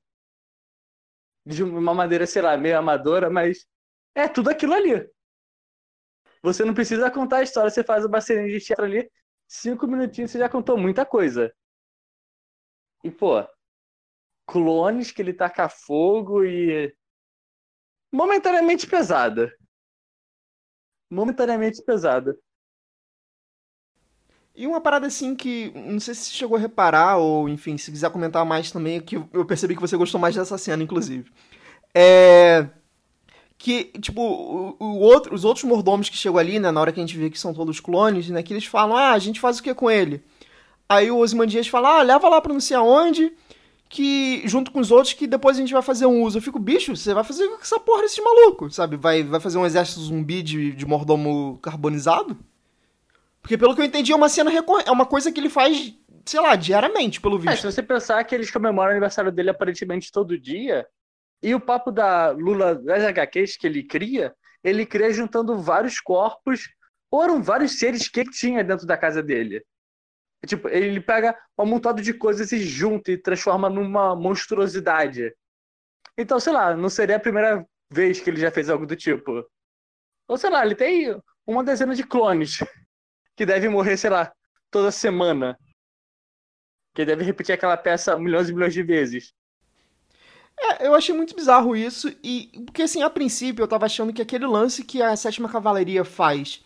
de 1.49 1.63
uma 1.63 1.93
maneira, 1.95 2.27
sei 2.27 2.41
lá, 2.41 2.55
meio 2.55 2.77
amadora, 2.77 3.29
mas 3.29 3.65
é 4.13 4.27
tudo 4.27 4.49
aquilo 4.49 4.73
ali. 4.73 5.09
Você 6.43 6.63
não 6.63 6.73
precisa 6.73 7.09
contar 7.11 7.37
a 7.37 7.43
história, 7.43 7.69
você 7.71 7.83
faz 7.83 8.05
uma 8.05 8.21
cena 8.21 8.47
de 8.47 8.59
teatro 8.59 8.85
ali, 8.85 9.11
cinco 9.47 9.87
minutinhos 9.87 10.31
você 10.31 10.39
já 10.39 10.47
contou 10.47 10.77
muita 10.77 11.05
coisa. 11.05 11.51
E, 13.03 13.09
pô, 13.09 13.43
clones 14.45 15.11
que 15.11 15.21
ele 15.21 15.33
taca 15.33 15.67
fogo 15.67 16.45
e. 16.45 16.95
momentaneamente 18.11 18.85
pesada. 18.87 19.51
Momentaneamente 21.09 21.83
pesada. 21.83 22.37
E 24.59 24.67
uma 24.67 24.81
parada 24.81 25.07
assim 25.07 25.35
que, 25.35 25.71
não 25.73 26.01
sei 26.01 26.13
se 26.13 26.25
você 26.25 26.31
chegou 26.33 26.57
a 26.57 26.59
reparar, 26.59 27.15
ou 27.15 27.47
enfim, 27.47 27.77
se 27.77 27.89
quiser 27.89 28.11
comentar 28.11 28.43
mais 28.45 28.69
também, 28.69 28.99
que 28.99 29.15
eu 29.15 29.45
percebi 29.45 29.73
que 29.73 29.79
você 29.79 29.95
gostou 29.95 30.19
mais 30.19 30.35
dessa 30.35 30.57
cena, 30.57 30.83
inclusive. 30.83 31.31
É. 31.95 32.67
Que, 33.57 33.85
tipo, 34.01 34.21
o, 34.21 34.99
outro, 34.99 35.33
os 35.33 35.45
outros 35.45 35.63
mordomos 35.63 36.09
que 36.09 36.17
chegam 36.17 36.37
ali, 36.37 36.59
né, 36.59 36.71
na 36.71 36.81
hora 36.81 36.91
que 36.91 36.99
a 36.99 37.05
gente 37.05 37.17
vê 37.17 37.29
que 37.29 37.39
são 37.39 37.53
todos 37.53 37.79
clones, 37.79 38.29
né, 38.29 38.43
que 38.43 38.51
eles 38.51 38.65
falam, 38.65 38.97
ah, 38.97 39.13
a 39.13 39.19
gente 39.19 39.39
faz 39.39 39.59
o 39.59 39.63
que 39.63 39.73
com 39.73 39.89
ele? 39.89 40.21
Aí 40.89 41.09
o 41.09 41.19
Osimandias 41.19 41.69
fala, 41.69 41.99
ah, 41.99 42.01
leva 42.01 42.27
lá 42.27 42.41
pra 42.41 42.51
não 42.51 42.59
sei 42.59 42.75
aonde, 42.75 43.31
que, 43.87 44.41
junto 44.43 44.71
com 44.71 44.81
os 44.81 44.91
outros, 44.91 45.13
que 45.13 45.25
depois 45.25 45.55
a 45.55 45.61
gente 45.61 45.71
vai 45.71 45.81
fazer 45.81 46.05
um 46.05 46.21
uso. 46.21 46.37
Eu 46.37 46.41
fico, 46.41 46.59
bicho, 46.59 46.97
você 46.97 47.13
vai 47.13 47.23
fazer 47.23 47.49
essa 47.61 47.79
porra 47.79 48.01
desse 48.01 48.21
maluco, 48.21 48.69
sabe? 48.69 48.97
Vai, 48.97 49.23
vai 49.23 49.39
fazer 49.39 49.57
um 49.57 49.65
exército 49.65 50.01
zumbi 50.01 50.43
de, 50.43 50.73
de 50.73 50.85
mordomo 50.85 51.57
carbonizado? 51.61 52.37
Porque 53.41 53.57
pelo 53.57 53.75
que 53.75 53.81
eu 53.81 53.85
entendi, 53.85 54.11
é 54.11 54.15
uma 54.15 54.29
cena 54.29 54.49
recorrente, 54.49 54.89
é 54.89 54.91
uma 54.91 55.05
coisa 55.05 55.31
que 55.31 55.39
ele 55.39 55.49
faz, 55.49 55.93
sei 56.25 56.39
lá, 56.39 56.55
diariamente, 56.55 57.21
pelo 57.21 57.39
visto. 57.39 57.51
É, 57.51 57.55
se 57.55 57.65
você 57.65 57.81
pensar 57.81 58.23
que 58.23 58.35
eles 58.35 58.51
comemoram 58.51 58.89
o 58.89 58.91
aniversário 58.91 59.31
dele 59.31 59.49
aparentemente 59.49 60.11
todo 60.11 60.39
dia, 60.39 60.85
e 61.41 61.55
o 61.55 61.59
papo 61.59 61.91
da 61.91 62.31
Lula 62.31 62.75
das 62.75 63.03
HQs 63.03 63.57
que 63.57 63.65
ele 63.65 63.83
cria, 63.83 64.35
ele 64.63 64.85
cria 64.85 65.11
juntando 65.11 65.57
vários 65.57 65.99
corpos, 65.99 66.69
ou 67.09 67.23
eram 67.23 67.41
vários 67.41 67.79
seres 67.79 68.07
que 68.07 68.23
tinha 68.25 68.63
dentro 68.63 68.85
da 68.85 68.97
casa 68.97 69.23
dele. 69.23 69.63
Tipo, 70.45 70.69
ele 70.69 71.01
pega 71.01 71.37
um 71.57 71.65
montado 71.65 72.01
de 72.01 72.13
coisas 72.13 72.51
e 72.51 72.59
junta 72.59 73.11
e 73.11 73.17
transforma 73.17 73.69
numa 73.69 74.15
monstruosidade. 74.15 75.33
Então, 76.17 76.39
sei 76.39 76.53
lá, 76.53 76.75
não 76.75 76.89
seria 76.89 77.15
a 77.15 77.19
primeira 77.19 77.65
vez 77.91 78.19
que 78.19 78.29
ele 78.29 78.39
já 78.39 78.51
fez 78.51 78.69
algo 78.69 78.85
do 78.85 78.95
tipo. 78.95 79.45
Ou 80.27 80.37
sei 80.37 80.49
lá, 80.49 80.65
ele 80.65 80.75
tem 80.75 81.19
uma 81.45 81.63
dezena 81.63 81.95
de 81.95 82.03
clones 82.03 82.59
que 83.39 83.45
devem 83.45 83.69
morrer, 83.69 83.95
sei 83.95 84.09
lá, 84.09 84.33
toda 84.69 84.91
semana. 84.91 85.57
Que 86.93 87.05
deve 87.05 87.23
repetir 87.23 87.55
aquela 87.55 87.77
peça 87.77 88.19
milhões 88.19 88.49
e 88.49 88.53
milhões 88.53 88.73
de 88.73 88.83
vezes. 88.83 89.31
É, 90.59 90.85
eu 90.85 90.93
achei 90.93 91.15
muito 91.15 91.33
bizarro 91.33 91.73
isso, 91.73 92.13
e 92.21 92.51
porque 92.65 92.81
assim, 92.81 93.01
a 93.01 93.09
princípio 93.09 93.63
eu 93.63 93.67
tava 93.67 93.85
achando 93.85 94.11
que 94.11 94.21
aquele 94.21 94.45
lance 94.45 94.83
que 94.83 95.01
a 95.01 95.15
sétima 95.15 95.47
cavalaria 95.47 96.03
faz 96.03 96.61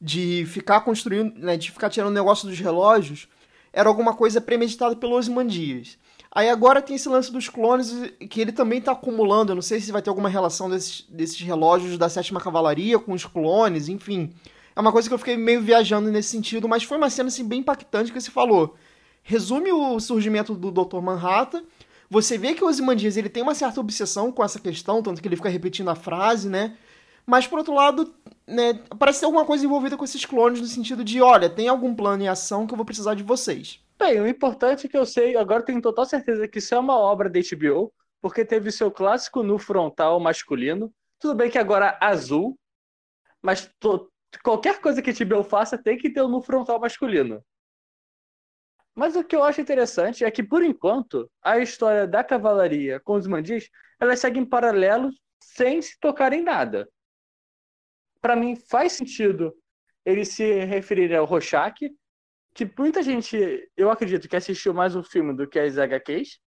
de 0.00 0.46
ficar 0.46 0.80
construindo, 0.80 1.38
né, 1.38 1.58
de 1.58 1.70
ficar 1.70 1.90
tirando 1.90 2.12
o 2.12 2.14
negócio 2.14 2.48
dos 2.48 2.58
relógios, 2.58 3.28
era 3.70 3.86
alguma 3.86 4.16
coisa 4.16 4.40
premeditada 4.40 4.96
pelo 4.96 5.16
Osimandias. 5.16 5.98
Aí 6.32 6.48
agora 6.48 6.80
tem 6.80 6.96
esse 6.96 7.10
lance 7.10 7.30
dos 7.30 7.50
clones 7.50 7.92
que 8.30 8.40
ele 8.40 8.52
também 8.52 8.80
tá 8.80 8.92
acumulando, 8.92 9.52
eu 9.52 9.56
não 9.56 9.60
sei 9.60 9.80
se 9.80 9.92
vai 9.92 10.00
ter 10.00 10.08
alguma 10.08 10.30
relação 10.30 10.70
desses, 10.70 11.02
desses 11.10 11.40
relógios 11.42 11.98
da 11.98 12.08
sétima 12.08 12.40
cavalaria 12.40 12.98
com 12.98 13.12
os 13.12 13.26
clones, 13.26 13.90
enfim. 13.90 14.32
É 14.76 14.80
uma 14.80 14.92
coisa 14.92 15.08
que 15.08 15.14
eu 15.14 15.18
fiquei 15.18 15.38
meio 15.38 15.62
viajando 15.62 16.12
nesse 16.12 16.28
sentido, 16.28 16.68
mas 16.68 16.82
foi 16.82 16.98
uma 16.98 17.08
cena 17.08 17.28
assim, 17.28 17.48
bem 17.48 17.60
impactante 17.60 18.12
que 18.12 18.20
você 18.20 18.30
falou. 18.30 18.76
Resume 19.22 19.72
o 19.72 19.98
surgimento 19.98 20.54
do 20.54 20.70
Dr. 20.70 21.00
Manhattan. 21.00 21.64
Você 22.10 22.36
vê 22.36 22.52
que 22.52 22.62
o 22.62 22.68
Ozymandias 22.68 23.16
ele 23.16 23.30
tem 23.30 23.42
uma 23.42 23.54
certa 23.54 23.80
obsessão 23.80 24.30
com 24.30 24.44
essa 24.44 24.60
questão, 24.60 25.02
tanto 25.02 25.22
que 25.22 25.26
ele 25.26 25.34
fica 25.34 25.48
repetindo 25.48 25.88
a 25.88 25.94
frase, 25.94 26.50
né? 26.50 26.76
Mas 27.24 27.46
por 27.46 27.58
outro 27.58 27.74
lado, 27.74 28.14
né, 28.46 28.74
parece 28.98 29.20
ter 29.20 29.26
alguma 29.26 29.46
coisa 29.46 29.64
envolvida 29.64 29.96
com 29.96 30.04
esses 30.04 30.24
clones 30.26 30.60
no 30.60 30.66
sentido 30.66 31.02
de, 31.02 31.22
olha, 31.22 31.48
tem 31.48 31.68
algum 31.68 31.94
plano 31.94 32.22
em 32.22 32.28
ação 32.28 32.66
que 32.66 32.74
eu 32.74 32.76
vou 32.76 32.86
precisar 32.86 33.14
de 33.14 33.22
vocês. 33.22 33.80
Bem, 33.98 34.20
o 34.20 34.28
importante 34.28 34.86
é 34.86 34.88
que 34.90 34.96
eu 34.96 35.06
sei, 35.06 35.36
agora 35.36 35.64
tenho 35.64 35.80
total 35.80 36.04
certeza 36.04 36.46
que 36.46 36.58
isso 36.58 36.74
é 36.74 36.78
uma 36.78 36.96
obra 36.96 37.30
da 37.30 37.40
HBO, 37.40 37.92
porque 38.20 38.44
teve 38.44 38.70
seu 38.70 38.90
clássico 38.90 39.42
no 39.42 39.58
frontal 39.58 40.20
masculino. 40.20 40.92
Tudo 41.18 41.34
bem 41.34 41.50
que 41.50 41.58
agora 41.58 41.98
azul, 42.00 42.56
mas 43.42 43.68
to 43.80 44.08
qualquer 44.42 44.80
coisa 44.80 45.02
que 45.02 45.12
Tibel 45.12 45.44
faça 45.44 45.76
tem 45.76 45.96
que 45.96 46.10
ter 46.10 46.22
um 46.22 46.42
frontal 46.42 46.80
masculino. 46.80 47.44
Mas 48.94 49.14
o 49.14 49.22
que 49.22 49.36
eu 49.36 49.44
acho 49.44 49.60
interessante 49.60 50.24
é 50.24 50.30
que, 50.30 50.42
por 50.42 50.62
enquanto, 50.62 51.30
a 51.42 51.58
história 51.58 52.06
da 52.06 52.24
cavalaria 52.24 52.98
com 53.00 53.12
os 53.14 53.26
mandis, 53.26 53.68
elas 54.00 54.20
seguem 54.20 54.44
paralelo 54.44 55.10
sem 55.42 55.82
se 55.82 55.98
tocar 56.00 56.32
em 56.32 56.42
nada. 56.42 56.88
Para 58.22 58.34
mim, 58.34 58.56
faz 58.56 58.92
sentido 58.92 59.54
ele 60.04 60.24
se 60.24 60.64
referir 60.64 61.14
ao 61.14 61.26
Rorschach, 61.26 61.74
que 62.54 62.72
muita 62.78 63.02
gente, 63.02 63.36
eu 63.76 63.90
acredito, 63.90 64.28
que 64.28 64.36
assistiu 64.36 64.72
mais 64.72 64.96
o 64.96 65.02
filme 65.02 65.36
do 65.36 65.46
que 65.46 65.58
as 65.58 65.76
HQs, 65.76 66.40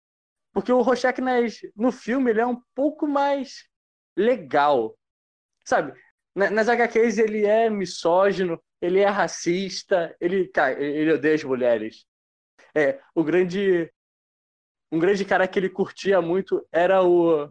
porque 0.54 0.72
o 0.72 0.82
Rorschach 0.82 1.20
nas, 1.20 1.60
no 1.76 1.92
filme 1.92 2.32
ele 2.32 2.40
é 2.40 2.46
um 2.46 2.62
pouco 2.74 3.06
mais 3.06 3.68
legal. 4.16 4.98
Sabe, 5.66 5.94
nas 6.38 6.70
HQs 6.70 7.18
ele 7.18 7.46
é 7.46 7.68
misógino, 7.68 8.62
ele 8.80 9.00
é 9.00 9.08
racista, 9.08 10.16
ele, 10.22 10.48
cara, 10.50 10.80
ele 10.80 11.12
odeia 11.14 11.34
as 11.34 11.44
mulheres. 11.44 12.06
É, 12.76 13.02
o 13.16 13.24
grande 13.24 13.92
um 14.92 15.00
grande 15.00 15.26
cara 15.26 15.48
que 15.48 15.58
ele 15.58 15.70
curtia 15.70 16.22
muito 16.22 16.66
era 16.72 17.04
o 17.04 17.50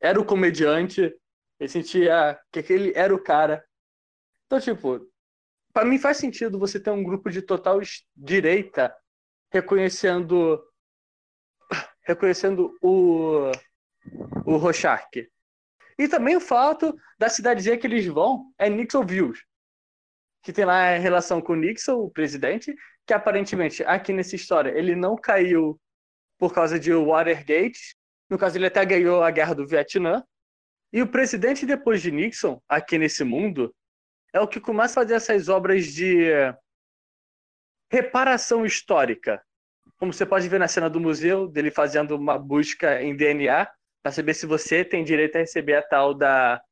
era 0.00 0.18
o 0.18 0.24
comediante. 0.24 1.14
Ele 1.60 1.68
sentia 1.68 2.40
que 2.50 2.60
aquele 2.60 2.92
era 2.96 3.14
o 3.14 3.22
cara. 3.22 3.62
Então, 4.46 4.58
tipo, 4.58 5.06
para 5.72 5.84
mim 5.84 5.98
faz 5.98 6.16
sentido 6.16 6.58
você 6.58 6.80
ter 6.80 6.90
um 6.90 7.04
grupo 7.04 7.30
de 7.30 7.42
total 7.42 7.80
direita 8.16 8.96
reconhecendo 9.52 10.64
reconhecendo 12.02 12.74
o 12.80 13.52
o 14.46 14.56
Rorschach. 14.56 15.28
E 15.98 16.06
também 16.06 16.36
o 16.36 16.40
fato 16.40 16.96
da 17.18 17.28
cidadezinha 17.28 17.76
que 17.76 17.86
eles 17.86 18.06
vão 18.06 18.52
é 18.56 18.70
Nixonville, 18.70 19.34
que 20.42 20.52
tem 20.52 20.64
lá 20.64 20.94
a 20.94 20.98
relação 20.98 21.40
com 21.40 21.54
Nixon, 21.54 21.96
o 21.96 22.10
presidente, 22.10 22.74
que 23.04 23.12
aparentemente, 23.12 23.82
aqui 23.84 24.12
nessa 24.12 24.36
história, 24.36 24.70
ele 24.70 24.94
não 24.94 25.16
caiu 25.16 25.80
por 26.38 26.54
causa 26.54 26.78
de 26.78 26.92
Watergate. 26.94 27.96
No 28.30 28.38
caso, 28.38 28.56
ele 28.56 28.66
até 28.66 28.84
ganhou 28.84 29.22
a 29.22 29.30
guerra 29.30 29.54
do 29.54 29.66
Vietnã. 29.66 30.22
E 30.92 31.02
o 31.02 31.08
presidente 31.08 31.66
depois 31.66 32.00
de 32.00 32.10
Nixon, 32.10 32.62
aqui 32.68 32.96
nesse 32.96 33.24
mundo, 33.24 33.74
é 34.32 34.40
o 34.40 34.46
que 34.46 34.60
começa 34.60 35.00
a 35.00 35.02
fazer 35.02 35.14
essas 35.14 35.48
obras 35.48 35.86
de 35.86 36.30
reparação 37.90 38.64
histórica. 38.64 39.42
Como 39.96 40.12
você 40.12 40.24
pode 40.24 40.48
ver 40.48 40.60
na 40.60 40.68
cena 40.68 40.88
do 40.88 41.00
museu, 41.00 41.48
dele 41.48 41.70
fazendo 41.70 42.14
uma 42.14 42.38
busca 42.38 43.02
em 43.02 43.16
DNA 43.16 43.68
para 44.08 44.12
saber 44.12 44.34
se 44.34 44.46
você 44.46 44.84
tem 44.84 45.04
direito 45.04 45.36
a 45.36 45.40
receber 45.40 45.74
a 45.74 45.82
tal 45.82 46.14
da 46.14 46.62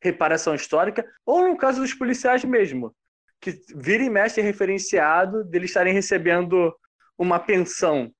reparação 0.00 0.54
histórica, 0.54 1.04
ou 1.24 1.48
no 1.48 1.56
caso 1.56 1.80
dos 1.80 1.92
policiais 1.92 2.44
mesmo, 2.44 2.94
que 3.40 3.60
vira 3.74 4.04
e 4.04 4.10
mexe 4.10 4.40
referenciado 4.40 5.42
deles 5.44 5.70
estarem 5.70 5.92
recebendo 5.92 6.72
uma 7.18 7.40
pensão. 7.40 8.12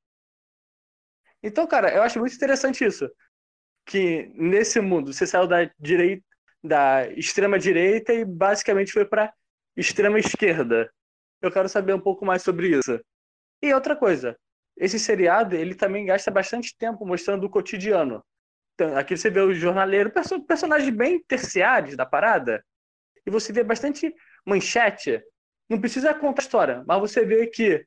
Então, 1.40 1.66
cara, 1.68 1.94
eu 1.94 2.02
acho 2.02 2.18
muito 2.18 2.34
interessante 2.34 2.84
isso. 2.84 3.08
Que 3.84 4.28
nesse 4.34 4.80
mundo 4.80 5.12
você 5.12 5.24
saiu 5.24 5.46
da 5.46 5.70
direita, 5.78 6.24
da 6.64 7.06
extrema 7.12 7.60
direita 7.60 8.12
e 8.12 8.24
basicamente 8.24 8.90
foi 8.90 9.04
para 9.04 9.32
extrema 9.76 10.18
esquerda. 10.18 10.90
Eu 11.40 11.52
quero 11.52 11.68
saber 11.68 11.94
um 11.94 12.00
pouco 12.00 12.26
mais 12.26 12.42
sobre 12.42 12.76
isso. 12.76 12.98
E 13.62 13.72
outra 13.72 13.94
coisa, 13.94 14.36
esse 14.76 14.98
seriado 14.98 15.56
ele 15.56 15.74
também 15.74 16.04
gasta 16.04 16.30
bastante 16.30 16.76
tempo 16.76 17.06
mostrando 17.06 17.44
o 17.44 17.50
cotidiano. 17.50 18.24
Então, 18.74 18.96
aqui 18.96 19.16
você 19.16 19.30
vê 19.30 19.40
o 19.40 19.54
jornaleiro, 19.54 20.10
perso 20.10 20.42
personagens 20.42 20.94
bem 20.94 21.22
terciários 21.24 21.96
da 21.96 22.04
parada, 22.04 22.64
e 23.24 23.30
você 23.30 23.52
vê 23.52 23.64
bastante 23.64 24.14
manchete. 24.44 25.22
Não 25.68 25.80
precisa 25.80 26.14
contar 26.14 26.42
a 26.42 26.44
história, 26.44 26.84
mas 26.86 27.00
você 27.00 27.24
vê 27.24 27.46
que 27.46 27.86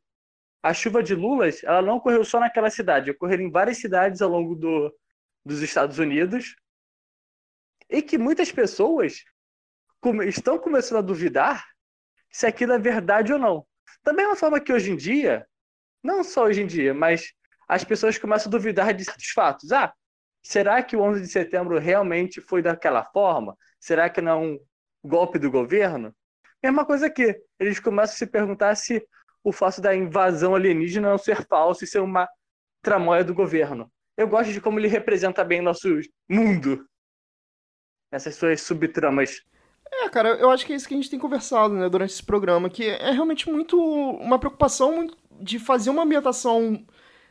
a 0.63 0.73
chuva 0.73 1.01
de 1.01 1.15
lulas 1.15 1.63
ela 1.63 1.81
não 1.81 1.97
ocorreu 1.97 2.25
só 2.25 2.39
naquela 2.39 2.69
cidade, 2.69 3.11
ocorreu 3.11 3.39
em 3.39 3.51
várias 3.51 3.77
cidades 3.77 4.21
ao 4.21 4.29
longo 4.29 4.55
do, 4.55 4.93
dos 5.45 5.61
Estados 5.61 5.99
Unidos, 5.99 6.55
e 7.89 8.01
que 8.01 8.17
muitas 8.17 8.51
pessoas 8.51 9.23
estão 10.27 10.57
começando 10.57 10.99
a 10.99 11.01
duvidar 11.01 11.65
se 12.31 12.45
aquilo 12.45 12.73
é 12.73 12.79
verdade 12.79 13.31
ou 13.31 13.39
não. 13.39 13.65
Da 14.03 14.13
mesma 14.13 14.35
forma 14.35 14.59
que 14.59 14.71
hoje 14.71 14.91
em 14.91 14.95
dia, 14.95 15.47
não 16.03 16.23
só 16.23 16.45
hoje 16.45 16.61
em 16.61 16.67
dia, 16.67 16.93
mas 16.93 17.33
as 17.67 17.83
pessoas 17.83 18.17
começam 18.17 18.49
a 18.49 18.51
duvidar 18.51 18.93
de 18.93 19.05
certos 19.05 19.29
fatos. 19.29 19.71
Ah, 19.71 19.93
será 20.41 20.81
que 20.81 20.95
o 20.95 21.01
11 21.01 21.21
de 21.21 21.27
setembro 21.27 21.77
realmente 21.77 22.41
foi 22.41 22.61
daquela 22.61 23.03
forma? 23.05 23.55
Será 23.79 24.09
que 24.09 24.21
não 24.21 24.31
é 24.31 24.35
um 24.35 24.59
golpe 25.03 25.37
do 25.37 25.51
governo? 25.51 26.13
Mesma 26.63 26.85
coisa 26.85 27.05
aqui. 27.05 27.35
Eles 27.59 27.79
começam 27.79 28.15
a 28.15 28.17
se 28.17 28.27
perguntar 28.27 28.75
se 28.75 29.05
o 29.43 29.51
fato 29.51 29.81
da 29.81 29.95
invasão 29.95 30.55
alienígena 30.55 31.09
não 31.09 31.17
ser 31.17 31.45
falso 31.47 31.83
e 31.83 31.87
ser 31.87 31.99
uma 31.99 32.27
tramóia 32.81 33.23
do 33.23 33.33
governo. 33.33 33.91
Eu 34.17 34.27
gosto 34.27 34.51
de 34.51 34.59
como 34.59 34.79
ele 34.79 34.87
representa 34.87 35.43
bem 35.45 35.61
nosso 35.61 35.87
mundo. 36.27 36.85
Essas 38.11 38.35
suas 38.35 38.61
subtramas. 38.61 39.41
É, 39.91 40.09
cara, 40.09 40.29
eu 40.31 40.49
acho 40.49 40.65
que 40.65 40.73
é 40.73 40.75
isso 40.75 40.87
que 40.87 40.93
a 40.93 40.97
gente 40.97 41.09
tem 41.09 41.19
conversado, 41.19 41.73
né, 41.73 41.87
durante 41.89 42.11
esse 42.11 42.23
programa, 42.23 42.69
que 42.69 42.85
é 42.85 43.11
realmente 43.11 43.49
muito 43.49 43.79
uma 43.79 44.37
preocupação 44.37 44.95
muito 44.95 45.17
de 45.39 45.59
fazer 45.59 45.89
uma 45.89 46.03
ambientação 46.03 46.83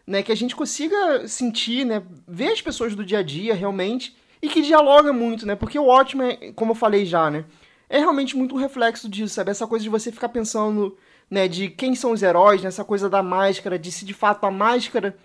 né, 0.07 0.23
que 0.23 0.33
a 0.33 0.35
gente 0.35 0.57
consiga 0.57 1.29
sentir, 1.29 1.85
né, 1.85 2.03
ver 2.27 2.53
as 2.53 2.63
pessoas 2.63 2.95
do 2.95 3.05
dia 3.05 3.19
a 3.19 3.23
dia 3.23 3.55
realmente 3.55 4.17
e 4.41 4.49
que 4.49 4.63
dialoga 4.63 5.13
muito, 5.13 5.45
né? 5.45 5.55
Porque 5.55 5.79
o 5.79 5.87
ótimo 5.87 6.23
é, 6.23 6.53
como 6.53 6.71
eu 6.71 6.75
falei 6.75 7.05
já, 7.05 7.31
né, 7.31 7.45
é 7.91 7.99
realmente 7.99 8.37
muito 8.37 8.55
um 8.55 8.59
reflexo 8.59 9.09
disso, 9.09 9.35
sabe? 9.35 9.51
Essa 9.51 9.67
coisa 9.67 9.83
de 9.83 9.91
você 9.91 10.11
ficar 10.11 10.31
pensando, 10.31 10.97
né, 11.31 11.47
de 11.47 11.69
quem 11.69 11.95
são 11.95 12.13
os 12.13 12.23
heróis, 12.23 12.63
nessa 12.63 12.83
né? 12.83 12.89
coisa 12.89 13.09
da 13.11 13.23
máscara, 13.23 13.79
de 13.79 13.93
se 13.93 14.05
de 14.05 14.15
fato 14.15 14.45
a 14.45 14.51
máscara, 14.51 15.17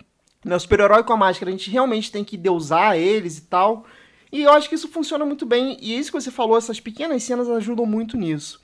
né, 0.44 0.56
o 0.56 0.60
super-herói 0.60 1.04
com 1.04 1.14
a 1.14 1.18
máscara, 1.18 1.50
a 1.50 1.54
gente 1.54 1.70
realmente 1.70 2.12
tem 2.12 2.24
que 2.24 2.36
deusar 2.36 2.98
eles 2.98 3.38
e 3.38 3.44
tal. 3.44 3.86
E 4.32 4.44
eu 4.44 4.52
acho 4.52 4.68
que 4.68 4.76
isso 4.76 4.90
funciona 4.90 5.24
muito 5.24 5.46
bem, 5.46 5.78
e 5.80 5.98
isso 5.98 6.12
que 6.12 6.20
você 6.20 6.32
falou, 6.32 6.58
essas 6.58 6.80
pequenas 6.80 7.24
cenas 7.24 7.50
ajudam 7.50 7.86
muito 7.86 8.18
nisso. 8.18 8.62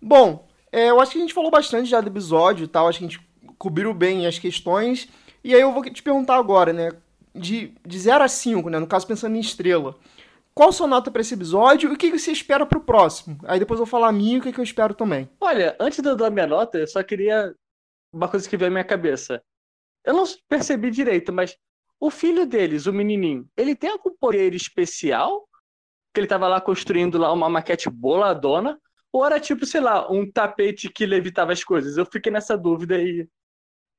Bom, 0.00 0.48
é, 0.72 0.90
eu 0.90 1.00
acho 1.00 1.12
que 1.12 1.18
a 1.18 1.20
gente 1.20 1.34
falou 1.34 1.50
bastante 1.50 1.88
já 1.88 2.00
do 2.00 2.08
episódio 2.08 2.64
e 2.64 2.68
tal, 2.68 2.88
acho 2.88 2.98
que 2.98 3.04
a 3.04 3.08
gente 3.08 3.27
cobriu 3.58 3.92
bem 3.92 4.26
as 4.26 4.38
questões. 4.38 5.08
E 5.42 5.54
aí 5.54 5.60
eu 5.60 5.72
vou 5.72 5.82
te 5.82 6.02
perguntar 6.02 6.36
agora, 6.36 6.72
né? 6.72 6.92
De, 7.34 7.74
de 7.86 7.98
0 7.98 8.24
a 8.24 8.28
5, 8.28 8.70
né? 8.70 8.78
No 8.78 8.86
caso, 8.86 9.06
pensando 9.06 9.36
em 9.36 9.40
estrela. 9.40 9.96
Qual 10.54 10.72
sua 10.72 10.88
nota 10.88 11.10
para 11.10 11.20
esse 11.20 11.34
episódio 11.34 11.88
e 11.88 11.94
o 11.94 11.96
que 11.96 12.10
você 12.10 12.32
espera 12.32 12.66
para 12.66 12.78
o 12.78 12.84
próximo? 12.84 13.38
Aí 13.44 13.60
depois 13.60 13.78
eu 13.78 13.86
vou 13.86 13.90
falar 13.90 14.08
a 14.08 14.12
minha 14.12 14.36
e 14.36 14.38
o 14.40 14.42
que 14.42 14.58
eu 14.58 14.64
espero 14.64 14.92
também. 14.92 15.28
Olha, 15.40 15.76
antes 15.78 16.00
de 16.00 16.08
eu 16.08 16.16
dar 16.16 16.30
minha 16.30 16.48
nota, 16.48 16.78
eu 16.78 16.86
só 16.88 17.00
queria 17.02 17.54
uma 18.12 18.28
coisa 18.28 18.48
que 18.48 18.56
veio 18.56 18.68
à 18.68 18.72
minha 18.72 18.84
cabeça. 18.84 19.40
Eu 20.04 20.14
não 20.14 20.24
percebi 20.48 20.90
direito, 20.90 21.32
mas 21.32 21.56
o 22.00 22.10
filho 22.10 22.44
deles, 22.46 22.86
o 22.86 22.92
menininho, 22.92 23.48
ele 23.56 23.76
tem 23.76 23.90
algum 23.90 24.10
poder 24.18 24.54
especial? 24.54 25.48
Que 26.12 26.20
ele 26.20 26.26
tava 26.26 26.48
lá 26.48 26.60
construindo 26.60 27.18
lá 27.18 27.32
uma 27.32 27.48
maquete 27.48 27.88
boladona? 27.88 28.80
Ou 29.12 29.24
era 29.24 29.38
tipo, 29.38 29.64
sei 29.64 29.80
lá, 29.80 30.10
um 30.10 30.30
tapete 30.30 30.88
que 30.88 31.06
levitava 31.06 31.52
as 31.52 31.62
coisas? 31.62 31.96
Eu 31.96 32.06
fiquei 32.06 32.32
nessa 32.32 32.56
dúvida 32.58 33.00
e 33.00 33.28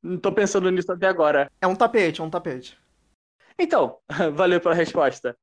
não 0.01 0.17
tô 0.17 0.31
pensando 0.31 0.69
nisso 0.71 0.91
até 0.91 1.07
agora. 1.07 1.51
É 1.61 1.67
um 1.67 1.75
tapete, 1.75 2.21
é 2.21 2.23
um 2.23 2.29
tapete. 2.29 2.77
Então, 3.57 3.97
valeu 4.33 4.61
pela 4.61 4.73
resposta. 4.73 5.37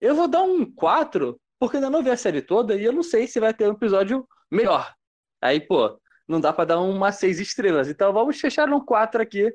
Eu 0.00 0.14
vou 0.14 0.28
dar 0.28 0.42
um 0.42 0.64
4, 0.70 1.38
porque 1.58 1.76
ainda 1.76 1.90
não 1.90 2.02
vi 2.02 2.10
a 2.10 2.16
série 2.16 2.40
toda 2.40 2.74
e 2.74 2.84
eu 2.84 2.92
não 2.92 3.02
sei 3.02 3.26
se 3.26 3.40
vai 3.40 3.52
ter 3.52 3.68
um 3.68 3.72
episódio 3.72 4.26
melhor. 4.50 4.94
Aí, 5.40 5.60
pô, 5.60 6.00
não 6.26 6.40
dá 6.40 6.52
para 6.52 6.64
dar 6.66 6.80
uma 6.80 7.12
6 7.12 7.40
estrelas. 7.40 7.88
Então 7.88 8.12
vamos 8.12 8.40
fechar 8.40 8.66
no 8.66 8.84
4 8.84 9.20
aqui, 9.20 9.52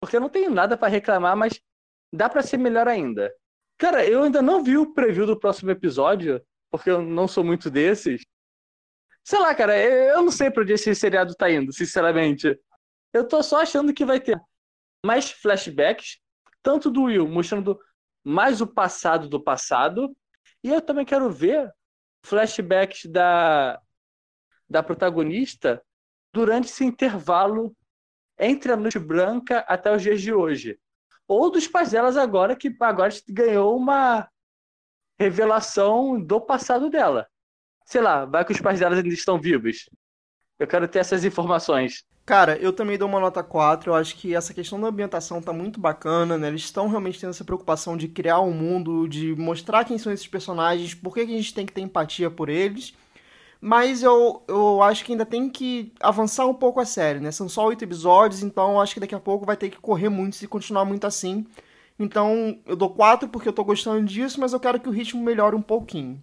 porque 0.00 0.16
eu 0.16 0.20
não 0.20 0.28
tenho 0.28 0.50
nada 0.50 0.76
para 0.76 0.88
reclamar, 0.88 1.36
mas 1.36 1.60
dá 2.12 2.28
para 2.28 2.42
ser 2.42 2.56
melhor 2.56 2.88
ainda. 2.88 3.32
Cara, 3.78 4.04
eu 4.06 4.22
ainda 4.22 4.42
não 4.42 4.62
vi 4.62 4.76
o 4.76 4.92
preview 4.92 5.26
do 5.26 5.38
próximo 5.38 5.70
episódio, 5.70 6.42
porque 6.70 6.90
eu 6.90 7.02
não 7.02 7.26
sou 7.26 7.42
muito 7.42 7.70
desses. 7.70 8.22
Sei 9.24 9.38
lá, 9.38 9.54
cara, 9.54 9.76
eu 9.78 10.22
não 10.22 10.30
sei 10.30 10.50
pra 10.50 10.62
onde 10.62 10.72
esse 10.72 10.94
seriado 10.94 11.34
tá 11.34 11.50
indo, 11.50 11.72
sinceramente. 11.72 12.58
Eu 13.12 13.26
tô 13.26 13.42
só 13.42 13.60
achando 13.60 13.92
que 13.92 14.04
vai 14.04 14.20
ter 14.20 14.40
mais 15.04 15.30
flashbacks, 15.30 16.20
tanto 16.62 16.90
do 16.90 17.04
Will 17.04 17.28
mostrando 17.28 17.78
mais 18.24 18.60
o 18.60 18.66
passado 18.66 19.28
do 19.28 19.42
passado, 19.42 20.14
e 20.62 20.68
eu 20.68 20.80
também 20.80 21.04
quero 21.04 21.30
ver 21.30 21.72
flashbacks 22.24 23.06
da, 23.06 23.80
da 24.68 24.82
protagonista 24.82 25.82
durante 26.32 26.68
esse 26.68 26.84
intervalo 26.84 27.74
entre 28.38 28.72
a 28.72 28.76
Noite 28.76 28.98
Branca 28.98 29.60
até 29.60 29.94
os 29.94 30.02
dias 30.02 30.20
de 30.20 30.32
hoje 30.32 30.78
ou 31.30 31.48
dos 31.48 31.68
pais 31.68 31.92
delas 31.92 32.16
agora, 32.16 32.56
que 32.56 32.74
agora 32.80 33.14
ganhou 33.28 33.76
uma 33.76 34.28
revelação 35.16 36.20
do 36.20 36.40
passado 36.40 36.90
dela. 36.90 37.28
Sei 37.84 38.00
lá, 38.00 38.24
vai 38.24 38.44
que 38.44 38.50
os 38.50 38.60
pais 38.60 38.80
delas 38.80 38.98
ainda 38.98 39.14
estão 39.14 39.40
vivos. 39.40 39.88
Eu 40.58 40.66
quero 40.66 40.88
ter 40.88 40.98
essas 40.98 41.24
informações. 41.24 42.04
Cara, 42.30 42.56
eu 42.58 42.72
também 42.72 42.96
dou 42.96 43.08
uma 43.08 43.18
nota 43.18 43.42
4. 43.42 43.90
Eu 43.90 43.94
acho 43.96 44.14
que 44.14 44.36
essa 44.36 44.54
questão 44.54 44.80
da 44.80 44.86
ambientação 44.86 45.42
tá 45.42 45.52
muito 45.52 45.80
bacana, 45.80 46.38
né? 46.38 46.46
Eles 46.46 46.60
estão 46.60 46.86
realmente 46.86 47.18
tendo 47.18 47.30
essa 47.30 47.42
preocupação 47.42 47.96
de 47.96 48.06
criar 48.06 48.40
um 48.40 48.52
mundo, 48.52 49.08
de 49.08 49.34
mostrar 49.34 49.84
quem 49.84 49.98
são 49.98 50.12
esses 50.12 50.28
personagens, 50.28 50.94
por 50.94 51.12
que, 51.12 51.26
que 51.26 51.34
a 51.34 51.36
gente 51.36 51.52
tem 51.52 51.66
que 51.66 51.72
ter 51.72 51.80
empatia 51.80 52.30
por 52.30 52.48
eles. 52.48 52.94
Mas 53.60 54.04
eu, 54.04 54.44
eu 54.46 54.80
acho 54.80 55.04
que 55.04 55.10
ainda 55.10 55.26
tem 55.26 55.50
que 55.50 55.92
avançar 55.98 56.46
um 56.46 56.54
pouco 56.54 56.78
a 56.78 56.84
série, 56.84 57.18
né? 57.18 57.32
São 57.32 57.48
só 57.48 57.66
oito 57.66 57.82
episódios, 57.82 58.44
então 58.44 58.74
eu 58.74 58.80
acho 58.80 58.94
que 58.94 59.00
daqui 59.00 59.14
a 59.16 59.18
pouco 59.18 59.44
vai 59.44 59.56
ter 59.56 59.68
que 59.68 59.78
correr 59.80 60.08
muito 60.08 60.36
se 60.36 60.46
continuar 60.46 60.84
muito 60.84 61.08
assim. 61.08 61.44
Então 61.98 62.60
eu 62.64 62.76
dou 62.76 62.90
quatro 62.90 63.28
porque 63.28 63.48
eu 63.48 63.52
tô 63.52 63.64
gostando 63.64 64.06
disso, 64.06 64.38
mas 64.38 64.52
eu 64.52 64.60
quero 64.60 64.78
que 64.78 64.88
o 64.88 64.92
ritmo 64.92 65.20
melhore 65.20 65.56
um 65.56 65.62
pouquinho. 65.62 66.22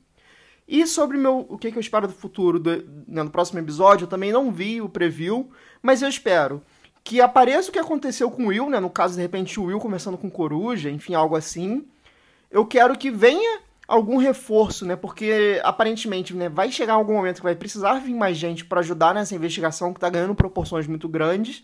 E 0.68 0.86
sobre 0.86 1.18
meu, 1.18 1.46
o 1.50 1.58
que, 1.58 1.72
que 1.72 1.78
eu 1.78 1.82
espero 1.82 2.08
do 2.08 2.14
futuro, 2.14 2.60
do, 2.60 2.72
né, 3.08 3.24
no 3.24 3.30
próximo 3.30 3.60
episódio, 3.60 4.04
eu 4.06 4.10
também 4.10 4.34
não 4.34 4.52
vi 4.52 4.82
o 4.82 4.90
preview, 4.90 5.50
mas 5.88 6.02
eu 6.02 6.10
espero 6.10 6.62
que 7.02 7.22
apareça 7.22 7.70
o 7.70 7.72
que 7.72 7.80
aconteceu 7.80 8.30
com 8.30 8.44
o 8.44 8.48
Will, 8.48 8.70
né? 8.70 8.78
No 8.78 8.90
caso, 8.90 9.16
de 9.16 9.22
repente, 9.22 9.58
o 9.58 9.64
Will 9.64 9.80
conversando 9.80 10.18
com 10.18 10.30
Coruja, 10.30 10.90
enfim, 10.90 11.14
algo 11.14 11.34
assim. 11.34 11.88
Eu 12.52 12.66
quero 12.66 12.98
que 12.98 13.10
venha 13.10 13.62
algum 13.88 14.18
reforço, 14.18 14.86
né? 14.86 14.98
Porque 14.98 15.62
aparentemente, 15.64 16.34
né, 16.34 16.50
vai 16.50 16.74
chegar 16.74 16.96
algum 16.96 17.14
momento 17.14 17.38
que 17.38 17.44
vai 17.44 17.56
precisar 17.56 18.02
vir 18.02 18.14
mais 18.14 18.36
gente 18.36 18.66
para 18.66 18.82
ajudar 18.82 19.16
nessa 19.16 19.34
investigação 19.34 19.94
que 19.94 19.98
está 19.98 20.10
ganhando 20.10 20.36
proporções 20.36 20.86
muito 20.88 21.08
grandes. 21.08 21.64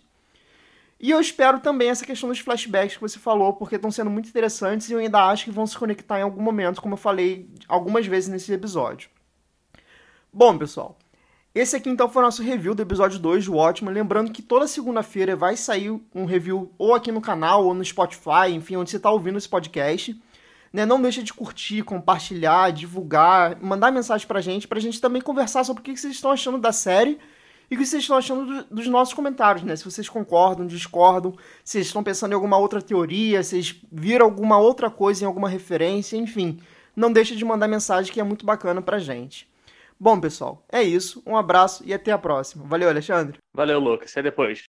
E 0.97 1.11
eu 1.11 1.19
espero 1.19 1.59
também 1.59 1.89
essa 1.89 2.05
questão 2.05 2.29
dos 2.29 2.39
flashbacks 2.39 2.95
que 2.95 3.01
você 3.01 3.19
falou, 3.19 3.51
porque 3.51 3.75
estão 3.75 3.91
sendo 3.91 4.09
muito 4.09 4.29
interessantes 4.29 4.89
e 4.89 4.93
eu 4.93 4.99
ainda 4.99 5.27
acho 5.27 5.43
que 5.43 5.51
vão 5.51 5.67
se 5.67 5.77
conectar 5.77 6.17
em 6.17 6.23
algum 6.23 6.41
momento, 6.41 6.81
como 6.81 6.93
eu 6.93 6.97
falei 6.97 7.49
algumas 7.67 8.07
vezes 8.07 8.29
nesse 8.29 8.53
episódio. 8.53 9.09
Bom, 10.31 10.57
pessoal, 10.57 10.97
esse 11.55 11.75
aqui 11.75 11.87
então 11.87 12.09
foi 12.09 12.23
o 12.23 12.25
nosso 12.25 12.41
review 12.41 12.73
do 12.73 12.81
episódio 12.81 13.19
2 13.19 13.45
do 13.45 13.55
Ótimo. 13.55 13.91
Lembrando 13.91 14.31
que 14.31 14.41
toda 14.41 14.67
segunda-feira 14.67 15.35
vai 15.35 15.55
sair 15.55 15.91
um 16.13 16.25
review 16.25 16.71
ou 16.79 16.95
aqui 16.95 17.11
no 17.11 17.21
canal 17.21 17.65
ou 17.65 17.75
no 17.75 17.85
Spotify, 17.85 18.49
enfim, 18.51 18.75
onde 18.75 18.89
você 18.89 18.97
está 18.97 19.11
ouvindo 19.11 19.37
esse 19.37 19.47
podcast. 19.47 20.19
Né? 20.73 20.83
Não 20.83 20.99
deixa 20.99 21.21
de 21.21 21.31
curtir, 21.31 21.83
compartilhar, 21.83 22.71
divulgar, 22.71 23.61
mandar 23.61 23.91
mensagem 23.91 24.25
pra 24.25 24.41
gente, 24.41 24.67
pra 24.67 24.79
gente 24.79 24.99
também 24.99 25.21
conversar 25.21 25.63
sobre 25.63 25.81
o 25.81 25.83
que 25.83 25.95
vocês 25.95 26.15
estão 26.15 26.31
achando 26.31 26.57
da 26.57 26.71
série 26.71 27.19
e 27.69 27.75
o 27.75 27.77
que 27.77 27.85
vocês 27.85 28.01
estão 28.01 28.17
achando 28.17 28.45
do, 28.45 28.75
dos 28.75 28.87
nossos 28.87 29.13
comentários, 29.13 29.63
né? 29.63 29.75
Se 29.75 29.85
vocês 29.85 30.09
concordam, 30.09 30.65
discordam, 30.65 31.33
se 31.63 31.73
vocês 31.73 31.85
estão 31.85 32.03
pensando 32.03 32.31
em 32.31 32.35
alguma 32.35 32.57
outra 32.57 32.81
teoria, 32.81 33.43
se 33.43 33.51
vocês 33.51 33.75
viram 33.91 34.25
alguma 34.25 34.57
outra 34.57 34.89
coisa 34.89 35.23
em 35.23 35.27
alguma 35.27 35.47
referência, 35.47 36.17
enfim. 36.17 36.59
Não 36.95 37.11
deixa 37.11 37.35
de 37.35 37.45
mandar 37.45 37.67
mensagem 37.67 38.11
que 38.11 38.19
é 38.19 38.23
muito 38.23 38.43
bacana 38.43 38.81
pra 38.81 38.97
gente. 38.97 39.52
Bom, 40.03 40.19
pessoal, 40.19 40.61
é 40.69 40.83
isso. 40.83 41.23
Um 41.25 41.37
abraço 41.37 41.81
e 41.85 41.93
até 41.93 42.11
a 42.11 42.17
próxima. 42.17 42.65
Valeu, 42.67 42.89
Alexandre. 42.89 43.39
Valeu, 43.53 43.79
Lucas. 43.79 44.11
Até 44.11 44.23
depois. 44.23 44.59